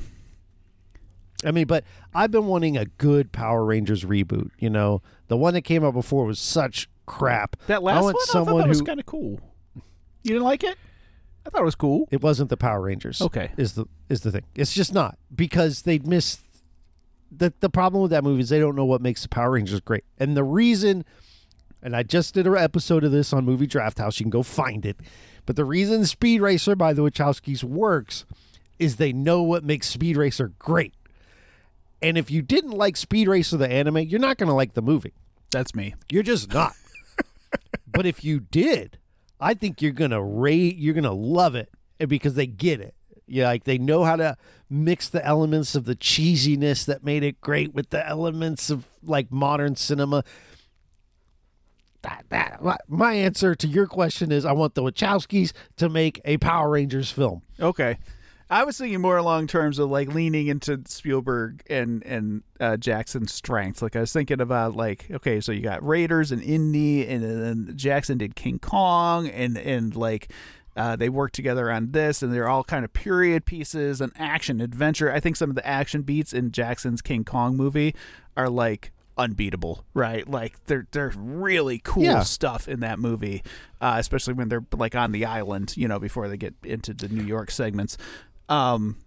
[1.45, 4.49] I mean, but I've been wanting a good Power Rangers reboot.
[4.57, 7.57] You know, the one that came out before was such crap.
[7.67, 9.39] That I last want one, I thought that was kind of cool.
[9.75, 10.77] You didn't like it?
[11.45, 12.07] I thought it was cool.
[12.11, 13.21] it wasn't the Power Rangers.
[13.21, 13.51] Okay.
[13.57, 14.45] is the is the thing.
[14.55, 16.41] It's just not because they missed
[17.31, 19.79] the the problem with that movie is they don't know what makes the Power Rangers
[19.81, 21.05] great, and the reason.
[21.85, 24.17] And I just did an episode of this on Movie Draft House.
[24.17, 24.95] You can go find it.
[25.45, 28.25] But the reason Speed Racer by the Wachowskis works
[28.79, 30.93] is they know what makes Speed Racer great.
[32.01, 34.81] And if you didn't like Speed Racer the anime, you're not going to like the
[34.81, 35.13] movie.
[35.51, 35.95] That's me.
[36.11, 36.73] You're just not.
[37.87, 38.97] but if you did,
[39.39, 40.77] I think you're gonna rate.
[40.77, 41.69] You're gonna love it
[42.07, 42.95] because they get it.
[43.27, 44.37] Yeah, like they know how to
[44.69, 49.31] mix the elements of the cheesiness that made it great with the elements of like
[49.31, 50.23] modern cinema.
[52.03, 56.21] That, that my- my answer to your question is I want the Wachowskis to make
[56.25, 57.41] a Power Rangers film.
[57.59, 57.97] Okay.
[58.49, 63.33] I was thinking more along terms of like leaning into Spielberg and and uh, Jackson's
[63.33, 63.81] strengths.
[63.81, 67.73] Like I was thinking about like okay, so you got Raiders and Indy, and then
[67.75, 70.31] Jackson did King Kong, and and like
[70.75, 74.61] uh, they worked together on this, and they're all kind of period pieces and action
[74.61, 75.11] adventure.
[75.11, 77.95] I think some of the action beats in Jackson's King Kong movie
[78.37, 80.27] are like unbeatable, right?
[80.27, 82.21] Like they're they're really cool Yeah.
[82.23, 83.43] stuff in that movie,
[83.81, 87.07] uh, especially when they're like on the island, you know, before they get into the
[87.09, 87.97] New York segments.
[88.49, 88.97] Um,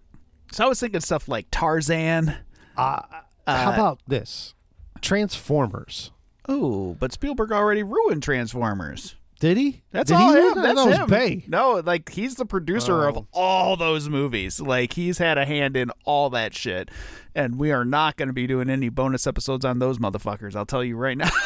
[0.51, 2.35] so I was thinking stuff like Tarzan.
[2.77, 3.01] Uh,
[3.45, 4.53] how about this?
[5.01, 6.11] Transformers.
[6.49, 9.15] Oh, but Spielberg already ruined Transformers.
[9.39, 9.83] Did he?
[9.91, 10.39] That's Did all he?
[10.39, 10.55] him.
[10.55, 11.07] That That's was him.
[11.09, 11.43] Bay.
[11.47, 13.09] No, like he's the producer Oh.
[13.09, 14.59] of all those movies.
[14.59, 16.89] Like he's had a hand in all that shit.
[17.35, 20.55] And we are not going to be doing any bonus episodes on those motherfuckers.
[20.55, 21.29] I'll tell you right now.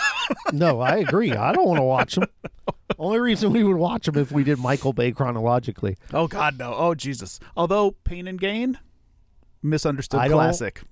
[0.53, 1.33] No, I agree.
[1.33, 2.23] I don't want to watch them.
[2.97, 5.97] Only reason we would watch them if we did Michael Bay chronologically.
[6.13, 6.73] oh God, no.
[6.73, 7.37] Oh Jesus.
[7.57, 8.79] Although Pain and Gain,
[9.61, 10.83] misunderstood I don't- classic.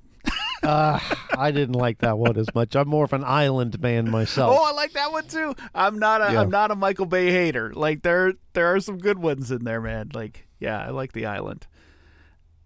[0.64, 1.00] Uh,
[1.38, 2.76] I didn't like that one as much.
[2.76, 4.58] I'm more of an island man myself.
[4.60, 5.56] Oh, I like that one too.
[5.74, 6.42] I'm not a Yeah.
[6.42, 7.72] am not a Michael Bay hater.
[7.74, 10.10] Like there there are some good ones in there, man.
[10.14, 11.66] Like yeah, I like The Island.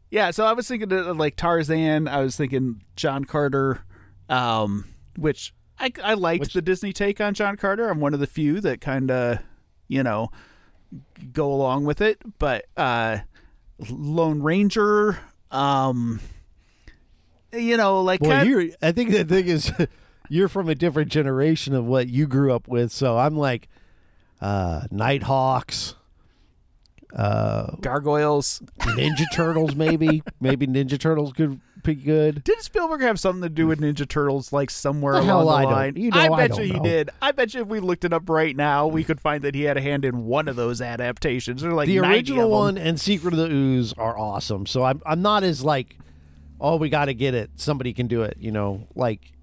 [0.10, 2.08] Yeah, so I was thinking of like Tarzan.
[2.08, 3.84] I was thinking John Carter,
[4.30, 4.86] um,
[5.18, 7.90] which I I liked Which- the Disney take on John Carter.
[7.90, 9.40] I'm one of the few that kind of
[9.88, 10.30] you know
[11.32, 12.22] go along with it.
[12.40, 13.20] But uh,
[13.90, 15.20] Lone Ranger,
[15.52, 16.20] um,
[17.54, 19.72] you know, like Boy, kind- you're, I think the thing is,
[20.30, 22.92] you're from a different generation of what you grew up with.
[22.92, 23.70] So I'm like,
[24.42, 25.96] uh, Nighthawks,
[27.16, 28.62] uh, gargoyles.
[28.80, 30.24] Ninja Turtles, maybe.
[30.42, 32.44] maybe Ninja Turtles could be good.
[32.44, 35.64] Did Spielberg have something to do with Ninja Turtles, like somewhere The along the I
[35.72, 35.96] line?
[35.98, 36.84] you know, I I bet don't you he know.
[36.84, 37.10] did.
[37.22, 39.64] I bet you if we looked it up right now, we could find that he
[39.64, 41.64] had a hand in one of those adaptations.
[41.64, 44.66] Are like the original one and Secret of the Ooze are awesome.
[44.66, 45.98] So I'm I'm not as like,
[46.64, 47.52] oh, we got to get it.
[47.58, 48.38] Somebody can do it.
[48.40, 49.34] You know, like.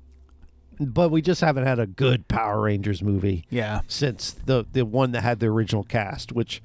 [0.81, 3.45] But we just haven't had a good Power Rangers movie.
[3.51, 6.63] Yeah, since the the one that had the original cast, which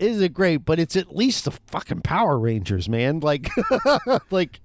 [0.00, 3.20] isn't great, but it's at least the fucking Power Rangers, man.
[3.20, 3.48] Like,
[4.32, 4.60] like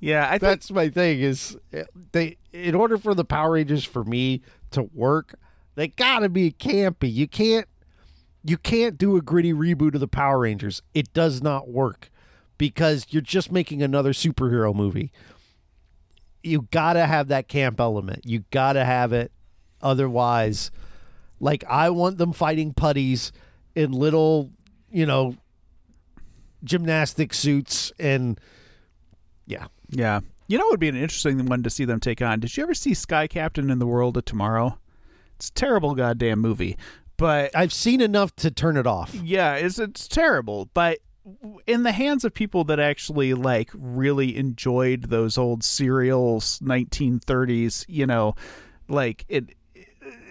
[0.00, 0.26] yeah.
[0.26, 4.02] I think that's my thing is eh, they in order for the Power Rangers for
[4.02, 5.34] me to work,
[5.74, 7.12] they gotta be campy.
[7.12, 7.68] You can't
[8.42, 10.80] you can't do a gritty reboot of the Power Rangers.
[10.94, 12.10] It does not work
[12.60, 15.10] because you're just making another superhero movie.
[16.42, 18.26] You gotta have that camp element.
[18.26, 19.32] You gotta have it.
[19.80, 20.70] Otherwise,
[21.40, 23.32] like I want them fighting putties
[23.74, 24.50] in little,
[24.90, 25.36] you know,
[26.62, 28.38] gymnastic suits and
[29.46, 29.68] yeah.
[29.88, 30.20] yeah.
[30.46, 32.40] You know, what would be an interesting one to see them take on.
[32.40, 34.78] Did you ever see Sky Captain in the World of Tomorrow?
[35.36, 36.76] It's a terrible goddamn movie,
[37.16, 39.14] but I've seen enough to turn it off.
[39.14, 40.98] Yeah, it's it's terrible, but
[41.66, 48.06] in the hands of people that actually like really enjoyed those old serials 1930s, you
[48.06, 48.34] know,
[48.88, 49.54] like it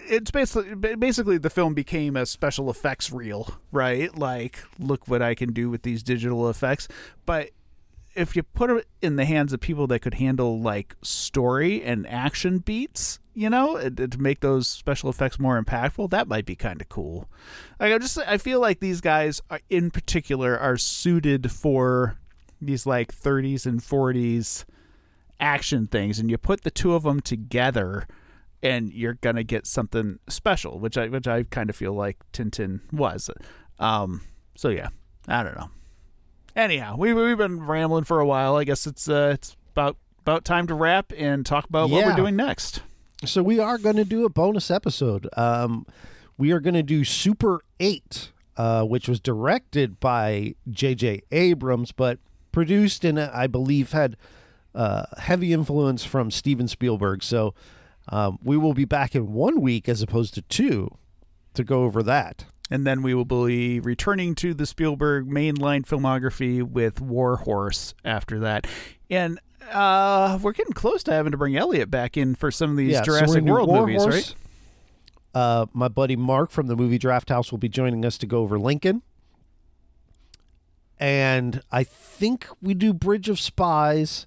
[0.08, 4.16] it's basically basically the film became a special effects reel, right?
[4.16, 6.88] Like look what I can do with these digital effects,
[7.26, 7.50] but
[8.20, 12.06] if you put it in the hands of people that could handle like story and
[12.06, 16.54] action beats, you know, and to make those special effects more impactful, that might be
[16.54, 17.30] kind of cool.
[17.78, 22.18] Like I just I feel like these guys are, in particular are suited for
[22.60, 24.64] these like 30s and 40s
[25.40, 28.06] action things, and you put the two of them together,
[28.62, 32.80] and you're gonna get something special, which I which I kind of feel like Tintin
[32.92, 33.30] was.
[33.78, 34.20] Um,
[34.56, 34.88] so yeah,
[35.26, 35.70] I don't know.
[36.56, 38.56] Anyhow, we we've been rambling for a while.
[38.56, 42.16] I guess it's uh it's about about time to wrap and talk about what we're
[42.16, 42.82] doing next.
[43.24, 45.28] So we are going to do a bonus episode.
[45.36, 45.86] Um,
[46.38, 51.22] we are going to do Super 8, uh, which was directed by J.J.
[51.30, 52.18] Abrams, but
[52.50, 54.16] produced and I believe had
[54.74, 57.22] uh, heavy influence from Steven Spielberg.
[57.22, 57.54] So
[58.08, 60.96] um, we will be back in one week as opposed to two
[61.54, 62.46] to go over that.
[62.70, 68.38] And then we will be returning to the Spielberg mainline filmography with War Horse after
[68.40, 68.66] that.
[69.10, 69.40] And
[69.72, 72.92] uh, we're getting close to having to bring Elliot back in for some of these
[72.92, 74.14] Yeah, Jurassic gonna World War movies, Horse.
[74.14, 74.34] right?
[75.42, 78.38] Uh, my buddy Mark from the movie Draft House will be joining us to go
[78.40, 79.02] over Lincoln.
[80.98, 84.26] And I think we do Bridge of Spies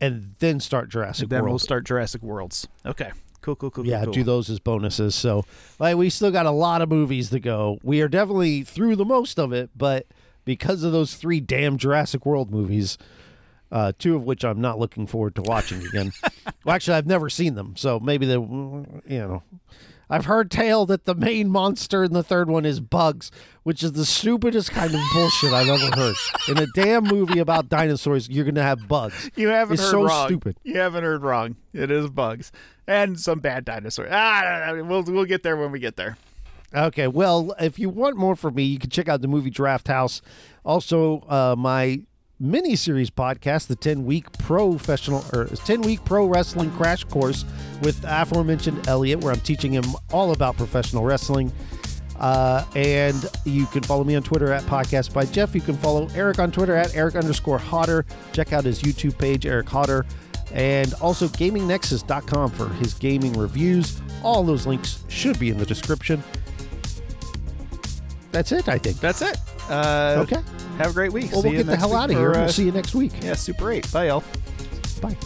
[0.00, 1.52] and then start Jurassic And then World.
[1.52, 2.68] we'll start Jurassic Worlds.
[2.84, 3.10] Okay.
[3.40, 4.12] Cool, cool, cool, yeah, cool.
[4.12, 5.14] do those as bonuses.
[5.14, 5.44] So,
[5.78, 7.78] like, we still got a lot of movies to go.
[7.82, 10.06] We are definitely through the most of it, but
[10.44, 12.98] because of those three damn Jurassic World movies,
[13.70, 16.12] uh, two of which I'm not looking forward to watching again.
[16.64, 19.42] well, actually, I've never seen them, so maybe the you know,
[20.08, 23.30] I've heard tale that the main monster in the third one is bugs,
[23.64, 26.14] which is the stupidest kind of bullshit I've ever heard.
[26.48, 29.30] In a damn movie about dinosaurs, you're gonna have bugs.
[29.34, 30.28] You haven't It's heard so wrong.
[30.28, 30.56] stupid.
[30.62, 31.56] You haven't heard wrong.
[31.72, 32.52] It is bugs
[32.86, 34.08] and some bad dinosaurs.
[34.12, 36.16] Ah, we'll we'll get there when we get there.
[36.74, 39.88] Okay, well, if you want more from me, you can check out the movie Draft
[39.88, 40.20] House.
[40.64, 42.00] Also, uh, my
[42.38, 47.44] mini series podcast, the 10 week professional or 10 week pro wrestling crash course
[47.82, 51.52] with aforementioned Elliot, where I'm teaching him all about professional wrestling.
[52.18, 55.54] Uh, and you can follow me on Twitter at Podcast by Jeff.
[55.54, 58.06] You can follow Eric on Twitter at Eric underscore Hauter.
[58.32, 60.06] Check out his YouTube page, Eric Hauter.
[60.52, 64.00] And also GamingNexus.com for his gaming reviews.
[64.22, 66.22] All those links should be in the description.
[68.36, 69.00] That's it, I think.
[69.00, 69.38] That's it.
[69.70, 70.42] Uh, Okay.
[70.76, 71.32] Have a great week.
[71.32, 72.34] Well, See we'll get the hell out of for, here.
[72.34, 73.12] uh, We'll see you next week.
[73.22, 73.90] Yeah, Super 8.
[73.90, 74.22] Bye, y'all.
[75.00, 75.16] Bye.